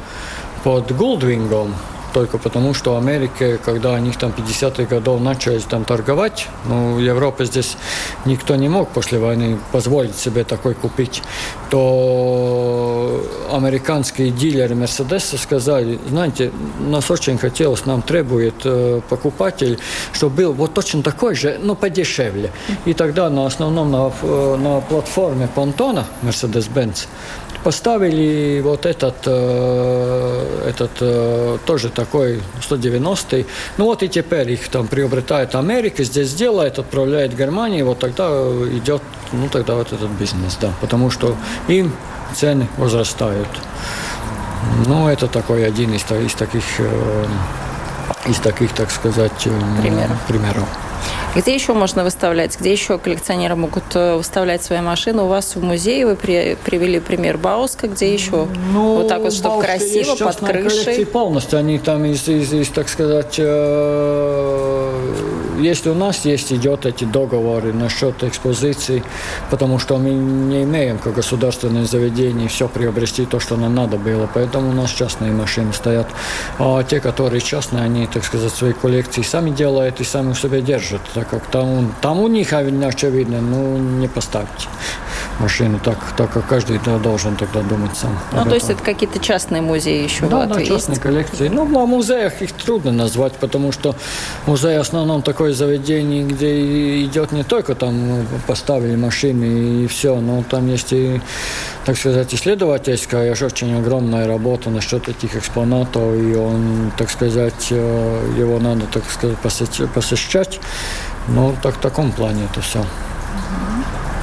под 0.67 0.91
Goldwingом, 0.91 1.75
только 2.13 2.39
потому, 2.39 2.75
что 2.75 2.95
в 2.95 2.97
Америке, 2.97 3.57
когда 3.65 3.93
у 3.93 3.99
них 3.99 4.17
там 4.17 4.33
50-х 4.37 4.83
годов 4.85 5.21
начали 5.21 5.61
там 5.61 5.85
торговать, 5.85 6.49
ну, 6.65 6.95
в 6.95 6.99
Европе 6.99 7.45
здесь 7.45 7.77
никто 8.25 8.57
не 8.57 8.69
мог 8.69 8.89
после 8.89 9.21
войны 9.21 9.59
позволить 9.71 10.17
себе 10.17 10.43
такой 10.43 10.75
купить, 10.75 11.23
то 11.71 13.23
американские 13.53 14.31
дилеры 14.31 14.75
Мерседеса 14.75 15.39
сказали, 15.39 16.01
знаете, 16.09 16.51
нас 16.81 17.13
очень 17.13 17.39
хотелось, 17.39 17.87
нам 17.87 18.03
требует 18.03 18.55
э, 18.65 19.03
покупатель, 19.09 19.79
чтобы 20.13 20.37
был 20.37 20.53
вот 20.53 20.75
точно 20.75 21.05
такой 21.05 21.37
же, 21.37 21.61
но 21.63 21.77
подешевле. 21.77 22.51
И 22.87 22.93
тогда 22.93 23.31
на 23.31 23.47
основном 23.47 23.93
на, 23.93 24.11
э, 24.21 24.57
на 24.57 24.81
платформе 24.81 25.49
понтона 25.55 26.07
Mercedes-Benz 26.23 27.07
поставили 27.67 28.61
вот 28.61 28.87
этот, 28.87 29.17
э, 29.27 30.69
этот 30.69 30.93
э, 31.01 31.59
тоже 31.67 31.89
такой 31.89 32.41
190-й. 32.61 33.45
Ну 33.77 33.87
вот 33.87 34.05
и 34.05 34.09
теперь 34.09 34.53
их 34.53 34.69
там 34.69 34.87
приобретает 34.87 35.57
Америка, 35.57 36.05
здесь 36.05 36.33
делает, 36.35 36.79
отправляет 36.79 37.33
в 37.33 37.37
Германию, 37.37 37.85
вот 37.87 37.99
тогда 37.99 38.29
идет, 38.71 39.03
ну 39.33 39.49
тогда 39.49 39.75
вот 39.75 39.93
этот 39.93 40.11
бизнес, 40.11 40.57
да, 40.61 40.71
потому 40.81 41.11
что 41.11 41.35
им 41.67 41.93
цены 42.37 42.69
возрастают. 42.79 43.49
Ну, 44.87 45.09
это 45.09 45.27
такой 45.27 45.67
один 45.67 45.93
из, 45.93 46.05
из 46.25 46.35
таких, 46.35 46.63
э, 46.79 47.25
из 48.29 48.37
таких, 48.37 48.75
так 48.75 48.93
сказать, 48.93 49.49
примеров. 49.83 50.17
примеров. 50.29 50.69
Где 51.37 51.55
еще 51.55 51.75
можно 51.75 52.03
выставлять? 52.03 52.59
Где 52.59 52.73
еще 52.73 52.97
коллекционеры 52.97 53.57
могут 53.57 53.85
э, 53.95 54.17
выставлять 54.17 54.63
свои 54.63 54.81
машины? 54.81 55.23
У 55.23 55.27
вас 55.27 55.55
в 55.55 55.63
музее 55.63 56.07
вы 56.07 56.17
при, 56.17 56.57
привели 56.65 56.99
пример 56.99 57.37
Бауска, 57.37 57.89
где 57.89 58.13
еще 58.13 58.49
ну, 58.73 58.97
вот 58.97 59.09
так 59.09 59.21
вот, 59.21 59.35
чтобы 59.35 59.57
Бауска 59.57 59.73
красиво, 59.73 60.11
есть 60.13 60.19
под 60.19 60.37
крышей? 60.37 61.05
полностью. 61.05 61.59
Они 61.59 61.79
там 61.79 62.07
из, 62.07 62.27
из, 62.27 62.55
из 62.55 62.69
так 62.69 62.89
сказать, 62.89 63.35
э, 63.39 65.13
если 65.61 65.91
у 65.91 65.95
нас 65.95 66.25
есть, 66.25 66.53
идет 66.53 66.87
эти 66.87 67.05
договоры 67.05 67.75
насчет 67.75 68.23
экспозиции, 68.25 69.03
потому 69.51 69.79
что 69.79 69.99
мы 69.99 70.11
не 70.11 70.63
имеем, 70.63 70.99
как 70.99 71.15
государственное 71.15 71.85
заведение, 71.85 72.49
все 72.49 72.67
приобрести 72.67 73.27
то, 73.27 73.41
что 73.41 73.57
нам 73.57 73.75
надо 73.75 73.99
было. 73.99 74.29
Поэтому 74.33 74.71
у 74.71 74.73
нас 74.73 74.91
частные 74.91 75.33
машины 75.33 75.75
стоят. 75.75 76.07
А 76.59 76.83
те, 76.83 77.01
которые 77.01 77.43
частные, 77.43 77.85
они, 77.85 78.07
так 78.07 78.25
сказать, 78.25 78.53
свои 78.53 78.73
коллекции 78.73 79.21
сами 79.21 79.51
делают 79.51 80.01
и 80.01 80.05
сами 80.05 80.31
у 80.31 80.35
себя 80.35 80.63
держат. 80.63 81.03
Так 81.15 81.26
как 81.31 81.47
там, 81.47 81.95
там 82.01 82.21
у 82.21 82.29
них, 82.29 82.53
очевидно, 82.53 83.41
ну, 83.41 83.77
не 83.77 84.09
поставить 84.09 84.69
машину, 85.39 85.79
так, 85.83 85.99
так 86.17 86.33
как 86.33 86.47
каждый 86.47 86.81
должен 87.03 87.37
тогда 87.37 87.61
думать 87.61 87.97
сам. 87.97 88.19
Ну, 88.33 88.45
то 88.45 88.55
есть 88.55 88.71
это 88.71 88.83
какие-то 88.83 89.19
частные 89.19 89.63
музеи 89.63 90.05
еще 90.05 90.27
да, 90.27 90.29
в 90.29 90.33
Латвии 90.41 90.65
да, 90.65 90.75
частные 90.75 90.95
есть? 90.95 91.03
коллекции. 91.03 91.49
Ну, 91.49 91.65
в 91.65 91.87
музеях 91.87 92.43
их 92.43 92.53
трудно 92.53 92.93
назвать, 92.93 93.35
потому 93.35 93.73
что 93.73 93.95
музей 94.47 94.79
в 94.79 94.81
основном 94.81 95.23
такое 95.23 95.53
заведение, 95.53 96.25
где 96.25 97.03
идет 97.03 97.33
не 97.33 97.45
только 97.45 97.75
там 97.75 98.27
поставили 98.47 98.97
машины 98.97 99.85
и 99.85 99.87
все, 99.87 100.21
но 100.21 100.43
там 100.49 100.69
есть 100.69 100.93
и, 100.93 101.21
так 101.87 101.97
сказать, 101.97 102.35
исследовательская, 102.35 103.31
очень 103.31 103.79
огромная 103.79 104.27
работа 104.27 104.71
насчет 104.71 105.09
этих 105.09 105.37
экспонатов, 105.37 106.17
и 106.17 106.35
он, 106.35 106.91
так 106.99 107.09
сказать, 107.09 107.69
э, 107.71 108.35
его 108.37 108.59
надо, 108.59 108.87
так 108.93 109.05
сказать, 109.09 109.39
посещать. 109.95 110.59
Ну, 111.29 111.55
так 111.63 111.77
в 111.77 111.79
таком 111.79 112.11
плане 112.11 112.49
это 112.51 112.61
все. 112.61 112.85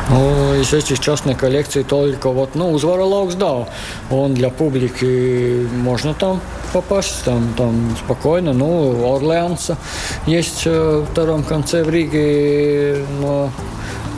Ну, 0.09 0.55
из 0.55 0.73
этих 0.73 0.99
частных 0.99 1.37
коллекций 1.37 1.85
только 1.85 2.29
вот, 2.29 2.55
ну, 2.55 2.69
Узвара 2.73 3.03
Лаукс, 3.03 3.35
да, 3.35 3.69
он 4.11 4.33
для 4.33 4.49
публики, 4.49 5.65
можно 5.73 6.13
там 6.13 6.41
попасть, 6.73 7.23
там, 7.23 7.53
там 7.55 7.95
спокойно, 8.03 8.51
ну, 8.51 9.15
Орлеанса 9.15 9.77
есть 10.25 10.63
э, 10.65 11.05
в 11.07 11.11
втором 11.11 11.43
конце 11.43 11.85
в 11.85 11.89
Риге, 11.89 13.05
на 13.21 13.51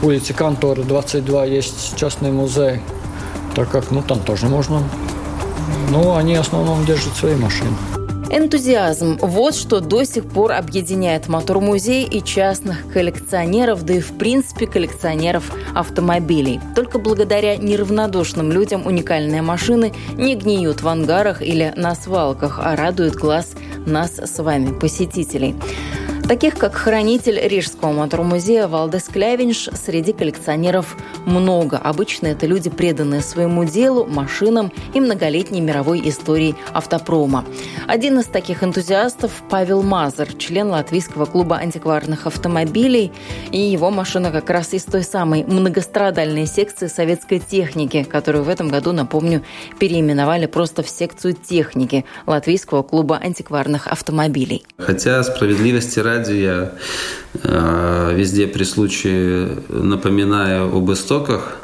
улице 0.01 0.33
Кантора 0.33 0.81
22 0.81 1.45
есть 1.45 1.95
частный 1.95 2.31
музей, 2.31 2.81
так 3.55 3.69
как, 3.69 3.91
ну, 3.91 4.01
там 4.01 4.19
тоже 4.19 4.47
можно, 4.47 4.83
ну, 5.89 6.15
они 6.15 6.37
в 6.37 6.41
основном 6.41 6.85
держат 6.85 7.15
свои 7.15 7.35
машины. 7.35 7.71
Энтузиазм– 8.29 9.17
вот 9.21 9.55
что 9.55 9.79
до 9.79 10.03
сих 10.03 10.25
пор 10.25 10.53
объединяет 10.53 11.27
мотор-музей 11.27 12.05
и 12.05 12.23
частных 12.23 12.91
коллекционеров, 12.91 13.85
да 13.85 13.93
и 13.93 13.99
в 13.99 14.17
принципе 14.17 14.65
коллекционеров 14.65 15.51
автомобилей. 15.75 16.59
Только 16.75 16.97
благодаря 16.97 17.55
неравнодушным 17.55 18.51
людям 18.51 18.87
уникальные 18.87 19.43
машины 19.43 19.93
не 20.17 20.35
гниют 20.35 20.81
в 20.81 20.87
ангарах 20.87 21.43
или 21.43 21.71
на 21.77 21.93
свалках, 21.95 22.59
а 22.61 22.75
радуют 22.75 23.15
глаз 23.15 23.53
нас 23.85 24.17
с 24.17 24.41
вами, 24.41 24.77
посетителей. 24.77 25.55
Таких, 26.27 26.55
как 26.57 26.73
хранитель 26.73 27.39
Рижского 27.39 27.91
мотор-музея 27.91 28.67
Валдес 28.67 29.03
Клявинш, 29.03 29.69
среди 29.73 30.11
коллекционеров 30.11 30.97
много. 31.27 31.77
Обычно 31.77 32.27
это 32.27 32.47
люди, 32.47 32.71
преданные 32.71 33.21
своему 33.21 33.63
делу, 33.63 34.07
машинам 34.07 34.71
и 34.95 34.99
многолетней 34.99 35.61
мировой 35.61 36.01
истории 36.09 36.55
автопрома. 36.73 37.45
Один 37.87 38.19
из 38.19 38.25
таких 38.25 38.63
энтузиастов– 38.63 39.43
Павел 39.51 39.83
Мазер, 39.83 40.33
член 40.33 40.69
Латвийского 40.69 41.25
клуба 41.27 41.57
антикварных 41.57 42.25
автомобилей. 42.25 43.11
И 43.51 43.59
его 43.59 43.91
машина 43.91 44.31
как 44.31 44.49
раз 44.49 44.73
из 44.73 44.83
той 44.83 45.03
самой 45.03 45.43
многострадальной 45.43 46.47
секции 46.47 46.87
советской 46.87 47.37
техники, 47.37 48.03
которую 48.03 48.45
в 48.45 48.49
этом 48.49 48.69
году, 48.69 48.93
напомню, 48.93 49.43
переименовали 49.77 50.47
просто 50.47 50.81
в 50.81 50.89
секцию 50.89 51.33
техники 51.33 52.03
Латвийского 52.25 52.81
клуба 52.81 53.19
антикварных 53.21 53.85
автомобилей. 53.85 54.65
Хотя 54.79 55.23
справедливости 55.23 55.99
ради 55.99 56.14
ради 56.15 56.33
я 56.33 56.71
э, 57.43 58.13
везде 58.15 58.47
при 58.47 58.63
случае 58.63 59.57
напоминаю 59.69 60.75
об 60.75 60.91
истоках, 60.91 61.57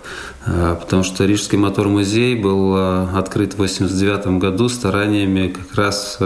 э, 0.45 0.75
потому 0.79 1.03
что 1.03 1.25
Рижский 1.25 1.57
мотор-музей 1.57 2.35
был 2.35 2.75
э, 2.75 3.07
открыт 3.15 3.53
в 3.53 3.55
1989 3.55 4.39
году 4.39 4.69
стараниями 4.69 5.47
как 5.47 5.75
раз 5.75 6.19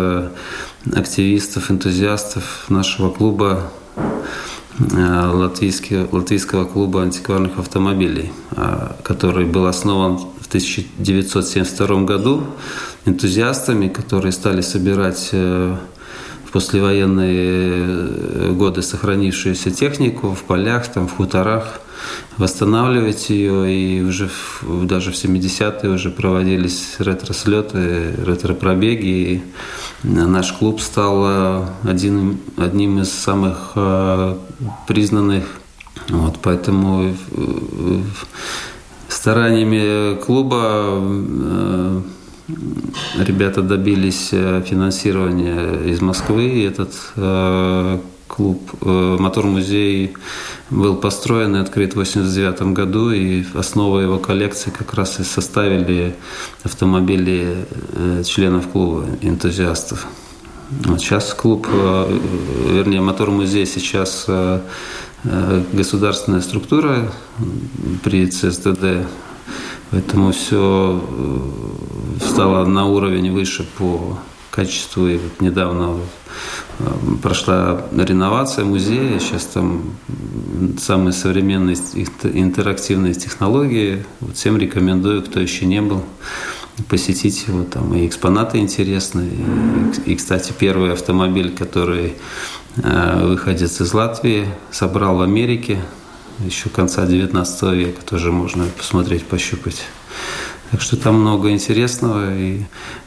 активистов, 0.94 1.72
энтузиастов 1.72 2.66
нашего 2.70 3.12
клуба 3.12 3.72
латвийского 4.78 6.66
клуба 6.66 7.04
антикварных 7.04 7.60
автомобилей, 7.60 8.34
который 9.04 9.46
был 9.46 9.68
основан 9.68 10.18
в 10.18 10.48
1972 10.48 12.02
году 12.04 12.44
энтузиастами, 13.06 13.88
которые 13.88 14.34
стали 14.34 14.60
собирать 14.60 15.34
послевоенные 16.56 17.84
э, 17.86 18.52
годы 18.54 18.82
сохранившуюся 18.82 19.72
технику 19.72 20.34
в 20.34 20.44
полях, 20.44 20.88
там, 20.88 21.10
в 21.10 21.18
хуторах, 21.18 21.82
восстанавливать 22.38 23.30
ее. 23.30 23.70
И 23.74 24.02
уже 24.02 24.30
в, 24.30 24.86
даже 24.86 25.12
в 25.12 25.15
70-е 25.15 25.89
уже 25.89 26.12
проводились 26.12 26.96
ретро-слеты, 27.00 28.15
ретро-пробеги. 28.26 29.06
И 29.06 29.44
наш 30.04 30.54
клуб 30.54 30.80
стал 30.80 31.68
один, 31.84 32.38
одним 32.56 33.02
из 33.02 33.12
самых 33.12 33.74
э, 33.76 34.38
признанных. 34.88 35.44
Вот, 36.08 36.38
поэтому 36.41 37.13
э, 37.32 38.02
стараниями 39.10 40.15
клуба 40.22 42.02
ребята 43.17 43.62
добились 43.62 44.29
э, 44.31 44.63
финансирования 44.65 45.89
из 45.89 46.01
Москвы, 46.01 46.47
и 46.47 46.63
этот 46.63 46.93
э, 47.15 47.99
клуб 48.27 48.71
э, 48.81 49.17
«Мотор-музей» 49.19 50.13
был 50.69 50.95
построен 50.95 51.55
и 51.55 51.60
открыт 51.60 51.95
в 51.95 51.99
1989 51.99 52.73
году, 52.73 53.12
и 53.12 53.43
основой 53.55 54.03
его 54.03 54.19
коллекции 54.19 54.71
как 54.71 54.93
раз 54.93 55.19
и 55.19 55.23
составили 55.23 56.15
автомобили 56.63 57.65
членов 58.25 58.67
клуба, 58.67 59.05
энтузиастов. 59.21 60.08
Вот 60.86 60.99
сейчас 60.99 61.34
клуб, 61.36 61.67
вернее, 61.67 63.01
«Мотор-музей» 63.01 63.67
сейчас 63.67 64.27
государственная 65.73 66.41
структура 66.41 67.12
при 68.03 68.25
ЦСДД, 68.25 69.05
поэтому 69.91 70.32
все 70.32 71.02
стала 72.21 72.65
на 72.65 72.86
уровень 72.86 73.32
выше 73.32 73.65
по 73.78 74.17
качеству. 74.56 75.08
И 75.08 75.17
вот 75.17 75.41
недавно 75.41 75.98
э, 76.80 76.84
прошла 77.21 77.82
реновация 77.91 78.65
музея. 78.65 79.19
Сейчас 79.19 79.45
там 79.45 79.84
самые 80.80 81.13
современные 81.13 81.76
интерактивные 82.24 83.13
технологии. 83.13 84.06
Вот 84.21 84.38
всем 84.38 84.58
рекомендую, 84.58 85.24
кто 85.24 85.39
еще 85.39 85.65
не 85.65 85.82
был, 85.82 86.04
посетить 86.88 87.45
его. 87.48 87.63
Там 87.63 87.93
и 87.95 88.08
экспонаты 88.08 88.60
интересные. 88.60 89.30
И, 90.06 90.12
и 90.12 90.15
кстати, 90.15 90.54
первый 90.58 90.93
автомобиль, 90.93 91.54
который 91.54 92.13
э, 92.78 93.26
выходец 93.26 93.82
из 93.82 93.93
Латвии, 93.93 94.48
собрал 94.71 95.17
в 95.17 95.21
Америке 95.21 95.80
еще 96.39 96.69
конца 96.69 97.06
19 97.06 97.62
века. 97.74 98.02
Тоже 98.06 98.32
можно 98.32 98.65
посмотреть, 98.78 99.26
пощупать. 99.26 99.84
Так 100.71 100.82
что 100.82 100.98
там 100.98 101.21
много 101.21 101.52
интересного 101.52 102.36
и 102.36 102.63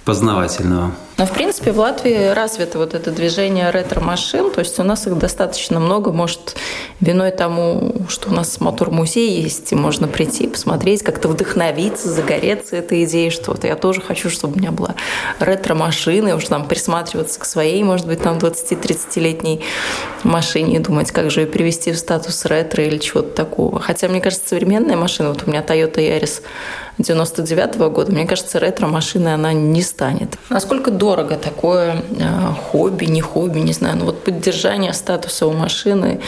познавательного. 0.08 0.92
Но, 1.18 1.26
в 1.26 1.32
принципе, 1.32 1.72
в 1.72 1.78
Латвии 1.80 2.28
развито 2.28 2.78
вот 2.78 2.94
это 2.94 3.10
движение 3.10 3.70
ретро-машин, 3.70 4.50
то 4.50 4.60
есть 4.60 4.78
у 4.78 4.84
нас 4.84 5.06
их 5.06 5.18
достаточно 5.18 5.80
много, 5.80 6.12
может, 6.12 6.56
виной 7.00 7.30
тому, 7.32 8.06
что 8.08 8.30
у 8.30 8.32
нас 8.32 8.58
мотор-музей 8.60 9.42
есть, 9.42 9.72
и 9.72 9.74
можно 9.74 10.08
прийти, 10.08 10.46
посмотреть, 10.46 11.02
как-то 11.02 11.28
вдохновиться, 11.28 12.08
загореться 12.08 12.76
этой 12.76 13.04
идеей, 13.04 13.30
что 13.30 13.50
вот 13.50 13.64
я 13.64 13.76
тоже 13.76 14.00
хочу, 14.00 14.30
чтобы 14.30 14.54
у 14.54 14.58
меня 14.58 14.70
была 14.70 14.94
ретро-машина, 15.40 16.28
и 16.28 16.32
уж 16.32 16.44
там 16.44 16.66
присматриваться 16.66 17.38
к 17.40 17.44
своей, 17.44 17.82
может 17.82 18.06
быть, 18.06 18.22
там 18.22 18.38
20-30-летней 18.38 19.60
машине 20.22 20.76
и 20.76 20.78
думать, 20.78 21.10
как 21.10 21.30
же 21.30 21.40
ее 21.40 21.46
привести 21.48 21.92
в 21.92 21.98
статус 21.98 22.46
ретро 22.46 22.82
или 22.82 22.96
чего-то 22.96 23.34
такого. 23.34 23.78
Хотя, 23.80 24.08
мне 24.08 24.20
кажется, 24.20 24.48
современная 24.48 24.96
машина, 24.96 25.30
вот 25.30 25.42
у 25.44 25.50
меня 25.50 25.62
Toyota 25.62 25.96
Yaris 25.96 26.42
99 26.98 27.76
-го 27.76 27.90
года, 27.90 28.12
мне 28.12 28.26
кажется, 28.26 28.58
ретро-машиной 28.58 29.34
она 29.34 29.52
не 29.52 29.82
станет. 29.98 30.38
Насколько 30.48 30.92
дорого 30.92 31.34
такое 31.34 31.96
э, 31.96 32.52
хобби, 32.70 33.06
не 33.06 33.20
хобби, 33.20 33.58
не 33.58 33.72
знаю, 33.72 33.96
ну 33.96 34.04
вот 34.04 34.22
поддержание 34.22 34.92
статуса 34.92 35.48
у 35.48 35.52
машины 35.52 36.20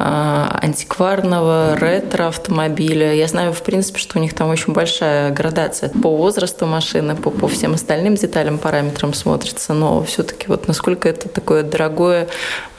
э, 0.00 0.46
антикварного 0.60 1.76
ретро-автомобиля. 1.76 3.14
Я 3.14 3.28
знаю, 3.28 3.52
в 3.52 3.62
принципе, 3.62 4.00
что 4.00 4.18
у 4.18 4.22
них 4.22 4.34
там 4.34 4.50
очень 4.50 4.72
большая 4.72 5.30
градация 5.30 5.88
по 5.90 6.16
возрасту 6.16 6.66
машины, 6.66 7.14
по, 7.14 7.30
по 7.30 7.46
всем 7.46 7.74
остальным 7.74 8.16
деталям, 8.16 8.58
параметрам 8.58 9.14
смотрится, 9.14 9.72
но 9.72 10.02
все-таки 10.02 10.48
вот 10.48 10.66
насколько 10.66 11.08
это 11.08 11.28
такое 11.28 11.62
дорогое 11.62 12.26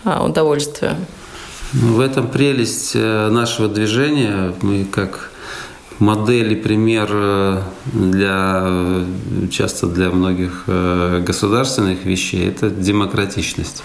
э, 0.04 0.20
удовольствие. 0.26 0.98
В 1.72 2.02
этом 2.02 2.28
прелесть 2.28 2.96
нашего 2.96 3.70
движения. 3.70 4.54
Мы 4.62 4.84
как 4.84 5.32
модель 6.04 6.54
и 6.54 6.56
пример 6.56 7.10
э, 7.12 7.62
для, 7.94 9.06
часто 9.50 9.88
для 9.88 10.10
многих 10.10 10.64
э, 10.68 11.24
государственных 11.26 12.06
вещей– 12.06 12.48
это 12.48 12.70
демократичность. 12.70 13.84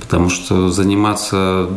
Потому 0.00 0.30
что 0.30 0.68
заниматься 0.68 1.68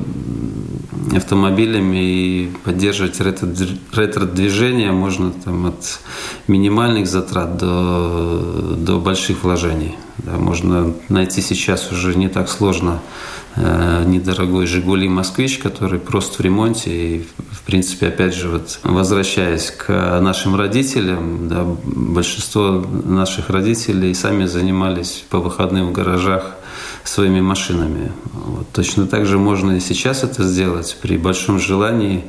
автомобилями 1.16 1.98
и 1.98 2.52
поддерживать 2.64 3.20
ретро-движение 3.20 4.92
можно 4.92 5.32
там, 5.32 5.66
от 5.66 6.00
минимальных 6.48 7.08
затрат 7.08 7.58
до, 7.58 8.76
до 8.78 9.00
больших 9.00 9.44
вложений. 9.44 9.96
Да, 10.18 10.38
можно 10.38 10.94
найти 11.10 11.42
сейчас 11.42 11.92
уже 11.92 12.16
не 12.16 12.30
так 12.30 12.48
сложно 12.50 12.92
э, 12.92 13.35
недорогой 13.58 14.66
«Жигули 14.68 15.08
Москвич», 15.08 15.60
который 15.60 16.00
просто 16.00 16.38
в 16.38 16.42
ремонте. 16.42 16.92
И, 16.92 17.26
в 17.52 17.62
принципе, 17.64 18.08
опять 18.08 18.36
же, 18.36 18.50
вот 18.50 18.80
возвращаясь 18.84 19.72
к 19.72 20.20
нашим 20.20 20.56
родителям, 20.56 21.48
да, 21.48 21.64
большинство 21.64 22.86
наших 23.06 23.50
родителей 23.50 24.14
сами 24.14 24.46
занимались 24.46 25.24
по 25.30 25.40
выходным 25.40 25.88
в 25.88 25.92
гаражах 25.92 26.56
своими 27.04 27.42
машинами. 27.42 28.12
Вот. 28.34 28.68
Точно 28.74 29.08
так 29.08 29.26
же 29.26 29.38
можно 29.38 29.74
и 29.74 29.80
сейчас 29.80 30.24
это 30.24 30.44
сделать 30.44 30.98
при 31.02 31.18
большом 31.18 31.60
желании. 31.60 32.26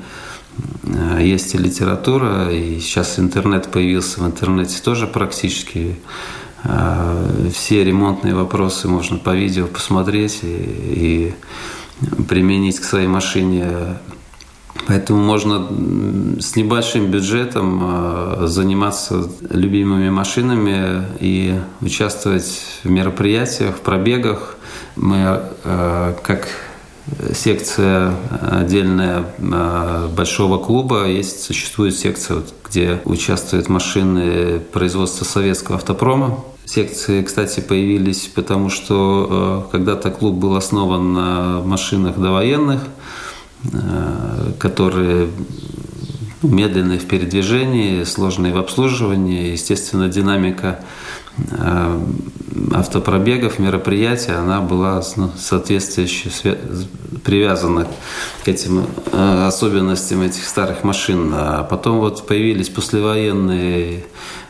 Э, 0.84 1.18
есть 1.22 1.54
и 1.54 1.58
литература, 1.58 2.50
и 2.50 2.78
сейчас 2.80 3.18
интернет 3.18 3.70
появился, 3.70 4.20
в 4.20 4.26
интернете 4.26 4.80
тоже 4.82 5.06
практически 5.06 5.78
э, 5.78 5.94
все 7.52 7.85
ремонтные 7.85 8.35
вопросы 8.35 8.88
можно 8.88 9.18
по 9.18 9.35
видео 9.35 9.66
посмотреть 9.66 10.40
и, 10.42 11.35
и 12.09 12.24
применить 12.29 12.81
к 12.81 12.85
своей 12.85 13.07
машине. 13.07 13.98
Поэтому 14.87 15.22
можно 15.22 15.66
с 16.40 16.55
небольшим 16.55 17.11
бюджетом 17.11 17.81
э, 17.83 18.46
заниматься 18.46 19.29
любимыми 19.50 20.11
машинами 20.11 21.05
и 21.18 21.59
участвовать 21.81 22.81
в 22.85 22.88
мероприятиях, 22.88 23.76
в 23.76 23.81
пробегах. 23.81 24.57
Мы 24.96 25.42
как 26.22 26.48
секция 27.35 28.14
отдельная 28.40 29.24
э, 29.38 30.09
большого 30.14 30.59
клуба, 30.59 31.07
есть, 31.07 31.44
существует 31.44 31.96
секция, 31.96 32.42
где 32.68 33.00
участвуют 33.05 33.68
машины 33.68 34.59
производства 34.59 35.24
советского 35.24 35.76
автопрома. 35.76 36.44
Секции, 36.66 37.22
кстати, 37.22 37.61
появились 37.61 38.26
потому, 38.35 38.70
что 38.70 39.66
э, 39.68 39.72
когда-то 39.72 40.11
клуб 40.11 40.35
был 40.35 40.57
основан 40.57 41.12
на 41.12 41.61
машинах 41.62 42.18
довоенных, 42.18 42.81
э, 43.72 44.52
которые 44.59 45.29
медленные 46.42 46.98
в 46.98 47.07
передвижении, 47.07 48.05
сложные 48.05 48.52
в 48.52 48.59
обслуживании. 48.59 49.52
Естественно, 49.52 50.09
динамика 50.09 50.81
Э, 51.50 52.00
автопробегов, 52.72 53.59
мероприятий, 53.59 54.33
она 54.33 54.61
была 54.61 55.02
ну, 55.16 55.31
соответствующе 55.37 56.31
привязана 57.22 57.87
к 58.44 58.48
этим 58.48 58.87
особенностям 59.12 60.22
этих 60.22 60.44
старых 60.44 60.83
машин. 60.83 61.33
А 61.35 61.64
потом 61.64 61.98
вот 61.98 62.26
появились 62.26 62.68
послевоенные 62.68 64.05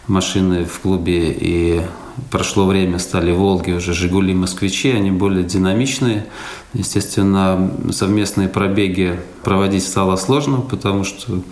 машины 0.06 0.64
в 0.64 0.78
клубе, 0.80 1.32
и 1.32 1.82
прошло 2.30 2.66
время, 2.66 2.98
стали 2.98 3.32
«Волги», 3.32 3.72
уже 3.72 3.92
«Жигули», 3.92 4.34
«Москвичи», 4.34 4.90
они 4.90 5.10
более 5.10 5.44
динамичные. 5.44 6.26
Естественно, 6.72 7.72
совместные 7.90 8.48
пробеги 8.48 9.18
проводить 9.42 9.84
стало 9.84 10.16
сложно, 10.16 10.60
потому 10.60 11.04
что 11.04 11.42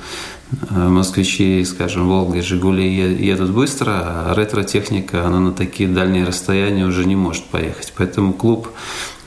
Э, 0.70 0.88
москвичи, 0.88 1.64
скажем, 1.64 2.08
Волга 2.08 2.38
и 2.38 2.42
Жигули 2.42 2.86
едут 2.86 3.50
быстро, 3.50 3.92
а 3.92 4.34
ретро-техника, 4.34 5.26
она 5.26 5.40
на 5.40 5.52
такие 5.52 5.88
дальние 5.88 6.24
расстояния 6.24 6.84
уже 6.84 7.04
не 7.04 7.16
может 7.16 7.44
поехать. 7.44 7.92
Поэтому 7.96 8.32
клуб 8.32 8.68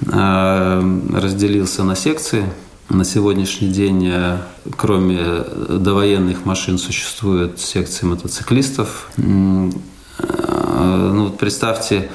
э, 0.05 0.99
разделился 1.13 1.83
на 1.83 1.95
секции. 1.95 2.45
На 2.89 3.03
сегодняшний 3.03 3.69
день, 3.69 4.07
э, 4.07 4.37
кроме 4.77 5.19
довоенных 5.69 6.45
машин, 6.45 6.77
существует 6.77 7.59
секции 7.59 8.05
мотоциклистов. 8.05 9.09
Ну, 10.19 11.25
вот 11.25 11.37
представьте, 11.37 12.09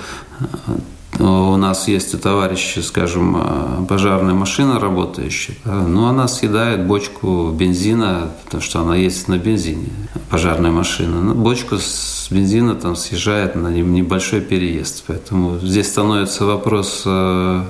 у 1.19 1.57
нас 1.57 1.89
есть 1.89 2.15
у 2.15 2.19
товарища, 2.19 2.83
скажем, 2.83 3.37
э, 3.37 3.87
пожарная 3.87 4.35
машина 4.35 4.81
работающая, 4.81 5.55
но 5.65 6.09
она 6.09 6.27
съедает 6.27 6.87
бочку 6.87 7.51
бензина, 7.51 8.31
потому 8.45 8.63
что 8.63 8.81
она 8.81 8.97
ездит 8.97 9.29
на 9.29 9.39
бензине, 9.39 9.89
пожарная 10.31 10.71
машина. 10.71 11.21
Но 11.21 11.35
ну, 11.35 11.41
бочку 11.41 11.77
с 11.79 12.29
бензина 12.31 12.75
там 12.75 12.97
съезжает 12.97 13.55
на 13.55 13.69
небольшой 13.69 14.41
переезд. 14.41 15.05
Поэтому 15.07 15.59
здесь 15.61 15.89
становится 15.89 16.47
вопрос 16.47 17.03
э, 17.05 17.65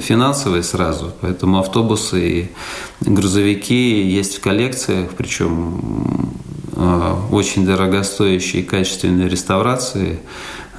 финансовый 0.00 0.62
сразу. 0.62 1.12
Поэтому 1.20 1.58
автобусы 1.58 2.28
и 2.30 2.50
грузовики 3.00 4.02
есть 4.02 4.36
в 4.36 4.40
коллекциях, 4.40 5.10
причем 5.16 5.80
э, 5.80 6.53
очень 7.34 7.66
дорогостоящие 7.66 8.62
и 8.62 8.64
качественные 8.64 9.28
реставрации– 9.28 10.20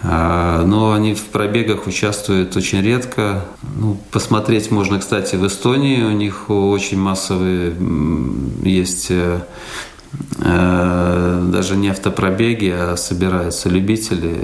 а, 0.08 0.64
но 0.66 0.94
они 0.94 1.16
в 1.16 1.26
пробегах 1.26 1.88
участвуют 1.88 2.56
очень 2.56 2.82
редко. 2.82 3.46
Ну, 3.76 3.98
посмотреть 4.12 4.70
можно, 4.70 5.00
кстати, 5.00 5.36
в 5.36 5.48
Эстонии. 5.48 6.04
У 6.04 6.12
них 6.12 6.50
очень 6.50 7.00
массовые 7.00 7.76
есть 8.64 9.08
э, 9.10 9.40
э, 10.38 11.50
даже 11.52 11.76
не 11.76 11.90
автопробеги, 11.90 12.72
а 12.78 12.96
собираются 12.98 13.70
любители, 13.70 14.38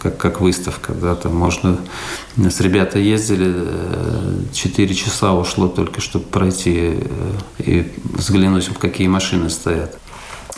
как, 0.00 0.16
как 0.16 0.40
выставка. 0.40 0.92
Да, 0.92 1.14
там 1.14 1.36
можно... 1.36 1.78
С 2.36 2.60
ребята 2.60 2.98
ездили, 2.98 3.54
4 4.52 4.94
часа 4.94 5.34
ушло 5.34 5.68
только, 5.68 6.00
чтобы 6.00 6.24
пройти 6.24 6.94
э, 6.94 7.02
и 7.58 7.92
взглянуть, 8.02 8.68
какие 8.80 9.06
машины 9.06 9.50
стоят. 9.50 9.98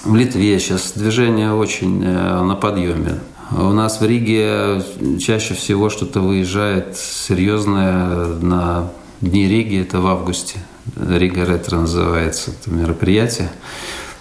В 0.04 0.14
Литве 0.16 0.58
сейчас 0.58 0.92
движение 0.94 1.54
очень 1.54 2.02
на 2.02 2.54
подъеме. 2.54 3.20
У 3.52 3.72
нас 3.72 4.00
в 4.00 4.04
Риге 4.04 4.82
чаще 5.18 5.54
всего 5.54 5.88
что-то 5.88 6.20
выезжает 6.20 6.96
серьезное 6.96 8.26
на 8.40 8.90
Дни 9.22 9.48
Риги, 9.48 9.80
это 9.80 10.00
в 10.00 10.06
августе. 10.06 10.58
Рига 10.96 11.46
Ретро 11.46 11.78
называется 11.78 12.50
это 12.50 12.70
мероприятие. 12.70 13.50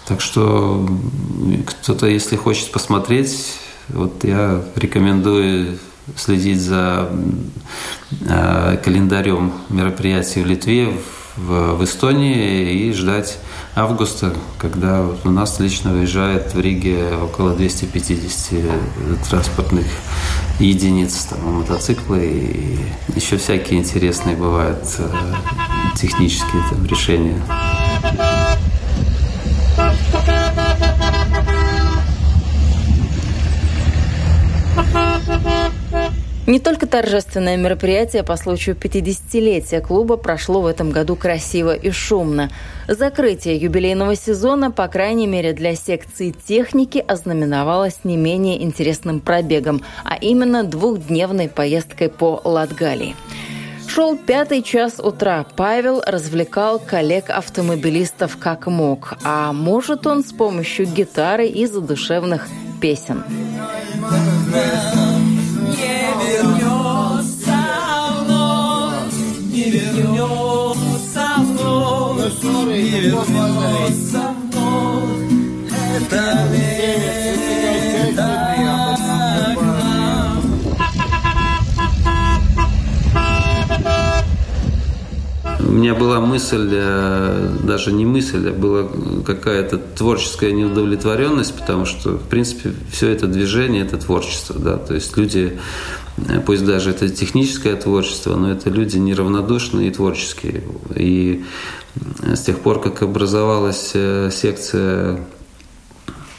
Так 0.06 0.22
что 0.22 0.88
кто-то, 1.66 2.06
если 2.06 2.36
хочет 2.36 2.72
посмотреть, 2.72 3.54
вот 3.88 4.24
я 4.24 4.62
рекомендую 4.76 5.78
следить 6.16 6.60
за 6.60 7.10
э, 8.26 8.78
календарем 8.82 9.52
мероприятий 9.68 10.42
в 10.42 10.46
Литве, 10.46 10.88
в, 10.88 11.13
в 11.36 11.82
Эстонии 11.82 12.86
и 12.86 12.92
ждать 12.92 13.38
августа, 13.74 14.32
когда 14.58 15.04
у 15.24 15.30
нас 15.30 15.58
лично 15.58 15.92
выезжает 15.92 16.54
в 16.54 16.60
Риге 16.60 17.16
около 17.22 17.54
250 17.54 18.60
транспортных 19.28 19.86
единиц, 20.60 21.26
там, 21.30 21.40
мотоциклы 21.54 22.24
и 22.24 22.78
еще 23.16 23.36
всякие 23.36 23.80
интересные 23.80 24.36
бывают 24.36 24.84
э, 24.98 25.34
технические 25.96 26.62
там, 26.70 26.86
решения. 26.86 27.40
Не 36.46 36.58
только 36.58 36.86
торжественное 36.86 37.56
мероприятие 37.56 38.22
по 38.22 38.36
случаю 38.36 38.76
50-летия 38.76 39.80
клуба 39.80 40.18
прошло 40.18 40.60
в 40.60 40.66
этом 40.66 40.90
году 40.90 41.16
красиво 41.16 41.74
и 41.74 41.90
шумно. 41.90 42.50
Закрытие 42.86 43.56
юбилейного 43.56 44.14
сезона, 44.14 44.70
по 44.70 44.86
крайней 44.88 45.26
мере 45.26 45.54
для 45.54 45.74
секции 45.74 46.34
техники, 46.46 47.02
ознаменовалось 47.06 48.00
не 48.04 48.18
менее 48.18 48.62
интересным 48.62 49.20
пробегом, 49.20 49.80
а 50.04 50.16
именно 50.16 50.64
двухдневной 50.64 51.48
поездкой 51.48 52.10
по 52.10 52.42
Латгалии. 52.44 53.16
Шел 53.88 54.16
пятый 54.18 54.62
час 54.62 54.98
утра. 54.98 55.46
Павел 55.56 56.02
развлекал 56.06 56.78
коллег-автомобилистов 56.78 58.36
как 58.36 58.66
мог. 58.66 59.14
А 59.24 59.54
может 59.54 60.06
он 60.06 60.22
с 60.22 60.32
помощью 60.32 60.86
гитары 60.86 61.46
и 61.46 61.64
задушевных 61.64 62.48
песен. 62.82 63.22
Вернется 66.22 67.56
вновь 68.20 69.14
это 75.96 76.48
лето 76.52 77.44
У 85.58 85.72
меня 85.86 85.94
была 85.94 86.20
мысль, 86.20 86.70
э, 86.72 87.48
даже 87.64 87.92
не 87.92 88.06
мысль, 88.06 88.48
а 88.48 88.52
была 88.52 88.88
какая-то 89.26 89.76
творческая 89.78 90.52
неудовлетворенность, 90.52 91.54
потому 91.58 91.84
что, 91.84 92.10
в 92.12 92.28
принципе, 92.28 92.72
все 92.90 93.10
это 93.10 93.26
движение– 93.26 93.82
это 93.84 93.98
творчество. 93.98 94.58
Да? 94.58 94.76
То 94.78 94.94
есть 94.94 95.16
люди 95.16 95.58
пусть 96.46 96.64
даже 96.64 96.90
это 96.90 97.08
техническое 97.08 97.76
творчество, 97.76 98.36
но 98.36 98.50
это 98.50 98.70
люди 98.70 98.98
неравнодушные 98.98 99.88
и 99.88 99.90
творческие. 99.90 100.62
И 100.94 101.44
с 102.32 102.40
тех 102.42 102.58
пор, 102.60 102.80
как 102.80 103.02
образовалась 103.02 103.92
э, 103.94 104.30
секция 104.32 105.20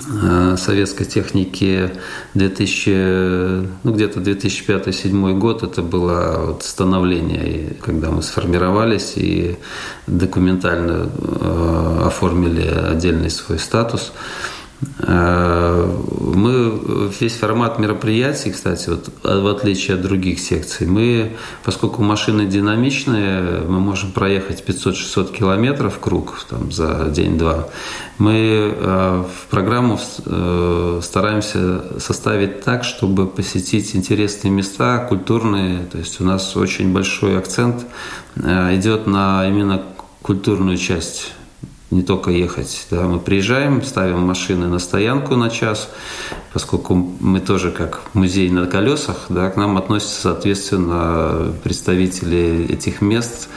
Э, 0.07 0.55
советской 0.57 1.05
техники 1.05 1.89
2000, 2.33 3.69
ну, 3.83 3.93
где-то 3.93 4.19
2005-2007 4.19 5.39
год 5.39 5.63
это 5.63 5.81
было 5.81 6.43
вот 6.47 6.63
становление, 6.63 7.77
когда 7.81 8.11
мы 8.11 8.21
сформировались 8.21 9.13
и 9.15 9.57
документально 10.05 11.09
э, 11.17 12.01
оформили 12.05 12.67
отдельный 12.67 13.30
свой 13.30 13.57
статус. 13.57 14.11
Э, 14.99 15.89
мы 16.36 17.09
весь 17.19 17.36
формат 17.36 17.80
мероприятий, 17.80 18.51
кстати, 18.51 18.89
вот 18.89 19.09
в 19.23 19.47
отличие 19.47 19.95
от 19.95 20.01
других 20.01 20.39
секций, 20.39 20.88
мы, 20.88 21.34
поскольку 21.63 22.03
машины 22.03 22.45
динамичные, 22.45 23.61
мы 23.67 23.80
можем 23.80 24.11
проехать 24.11 24.63
500-600 24.67 25.34
километров 25.34 25.99
круг 25.99 26.45
там, 26.49 26.71
за 26.71 27.09
день-два. 27.09 27.69
Мы 28.17 28.73
э, 28.76 29.23
в 29.23 29.49
программу 29.49 29.99
э, 30.26 30.99
стараемся 31.03 31.99
составить 31.99 32.63
так, 32.63 32.84
чтобы 32.84 33.28
посетить 33.28 33.95
интересные 33.95 34.51
места, 34.51 35.05
культурные. 35.09 35.86
То 35.91 35.97
есть 35.97 36.19
у 36.21 36.23
нас 36.23 36.55
очень 36.55 36.93
большой 36.93 37.38
акцент 37.38 37.86
идет 38.36 39.07
на 39.07 39.47
именно 39.47 39.82
культурную 40.21 40.78
часть 40.78 41.34
не 41.91 42.01
только 42.01 42.31
ехать. 42.31 42.88
Да, 42.89 43.03
мы 43.03 43.19
приезжаем, 43.19 43.83
ставим 43.83 44.21
машины 44.21 44.67
на 44.67 44.79
стоянку 44.79 45.36
на 45.36 45.49
час, 45.49 45.89
поскольку 46.53 46.95
мы 46.95 47.39
тоже 47.39 47.71
как 47.71 48.01
музей 48.13 48.49
на 48.49 48.65
колесах, 48.65 49.25
да, 49.29 49.49
к 49.49 49.55
нам 49.55 49.77
относятся, 49.77 50.21
соответственно, 50.21 51.53
представители 51.63 52.67
этих 52.69 53.01
мест, 53.01 53.49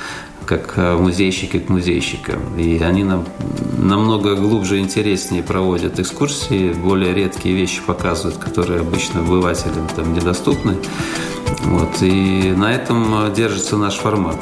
как 0.49 0.75
э, 0.77 0.97
музейщики 0.97 1.59
к 1.59 1.69
музейщикам. 1.69 2.59
И 2.59 2.79
они 2.79 3.05
нам 3.05 3.27
намного 3.79 4.35
глубже 4.35 4.79
и 4.79 4.81
интереснее 4.81 5.43
проводят 5.43 6.01
экскурсии, 6.01 6.73
более 6.73 7.15
редкие 7.15 7.55
вещи 7.55 7.83
показывают, 7.87 8.39
которые 8.39 8.81
обычно 8.81 9.21
обывателям 9.21 9.87
там 9.95 10.15
недоступны. 10.15 10.77
Вот. 11.65 12.03
И 12.03 12.55
на 12.57 12.73
этом 12.73 13.33
держится 13.35 13.77
наш 13.77 13.97
формат. 13.97 14.39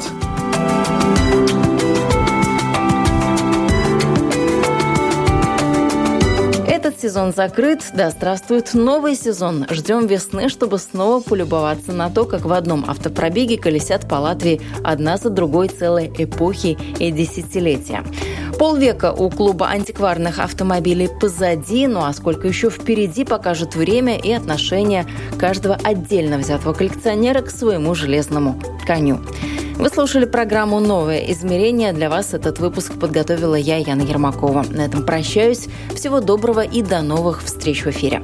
Сезон 7.07 7.31
закрыт, 7.31 7.85
да 7.93 8.09
здравствует 8.09 8.73
новый 8.73 9.15
сезон. 9.15 9.65
Ждем 9.69 10.07
весны, 10.07 10.49
чтобы 10.49 10.77
снова 10.77 11.21
полюбоваться 11.21 11.93
на 11.93 12.09
то, 12.09 12.25
как 12.25 12.43
в 12.43 12.51
одном 12.51 12.83
автопробеге 12.85 13.57
колесят 13.57 14.09
по 14.09 14.15
Латвии 14.15 14.59
одна 14.83 15.15
за 15.15 15.29
другой 15.29 15.69
целые 15.69 16.11
эпохи 16.17 16.77
и 16.99 17.09
десятилетия. 17.11 18.03
Полвека 18.59 19.13
у 19.13 19.29
клуба 19.29 19.67
антикварных 19.67 20.39
автомобилей 20.39 21.07
позади, 21.07 21.87
ну 21.87 22.03
а 22.03 22.11
сколько 22.11 22.45
еще 22.45 22.69
впереди 22.69 23.23
покажет 23.23 23.75
время 23.75 24.17
и 24.17 24.33
отношение 24.33 25.05
каждого 25.39 25.79
отдельно 25.81 26.37
взятого 26.37 26.73
коллекционера 26.73 27.41
к 27.41 27.49
своему 27.49 27.95
железному 27.95 28.61
коню. 28.85 29.21
Вы 29.77 29.89
слушали 29.89 30.25
программу 30.25 30.79
«Новое 30.79 31.19
измерение». 31.31 31.93
Для 31.93 32.09
вас 32.09 32.33
этот 32.33 32.57
выпуск 32.57 32.93
подготовила 32.99 33.53
я, 33.53 33.77
Яна 33.77 34.01
Ермакова. 34.01 34.65
На 34.71 34.81
этом 34.81 35.05
прощаюсь. 35.05 35.67
Всего 35.93 36.19
доброго 36.19 36.61
и 36.61 36.81
до 36.97 37.03
новых 37.03 37.43
встреч 37.43 37.85
в 37.85 37.89
эфире. 37.91 38.23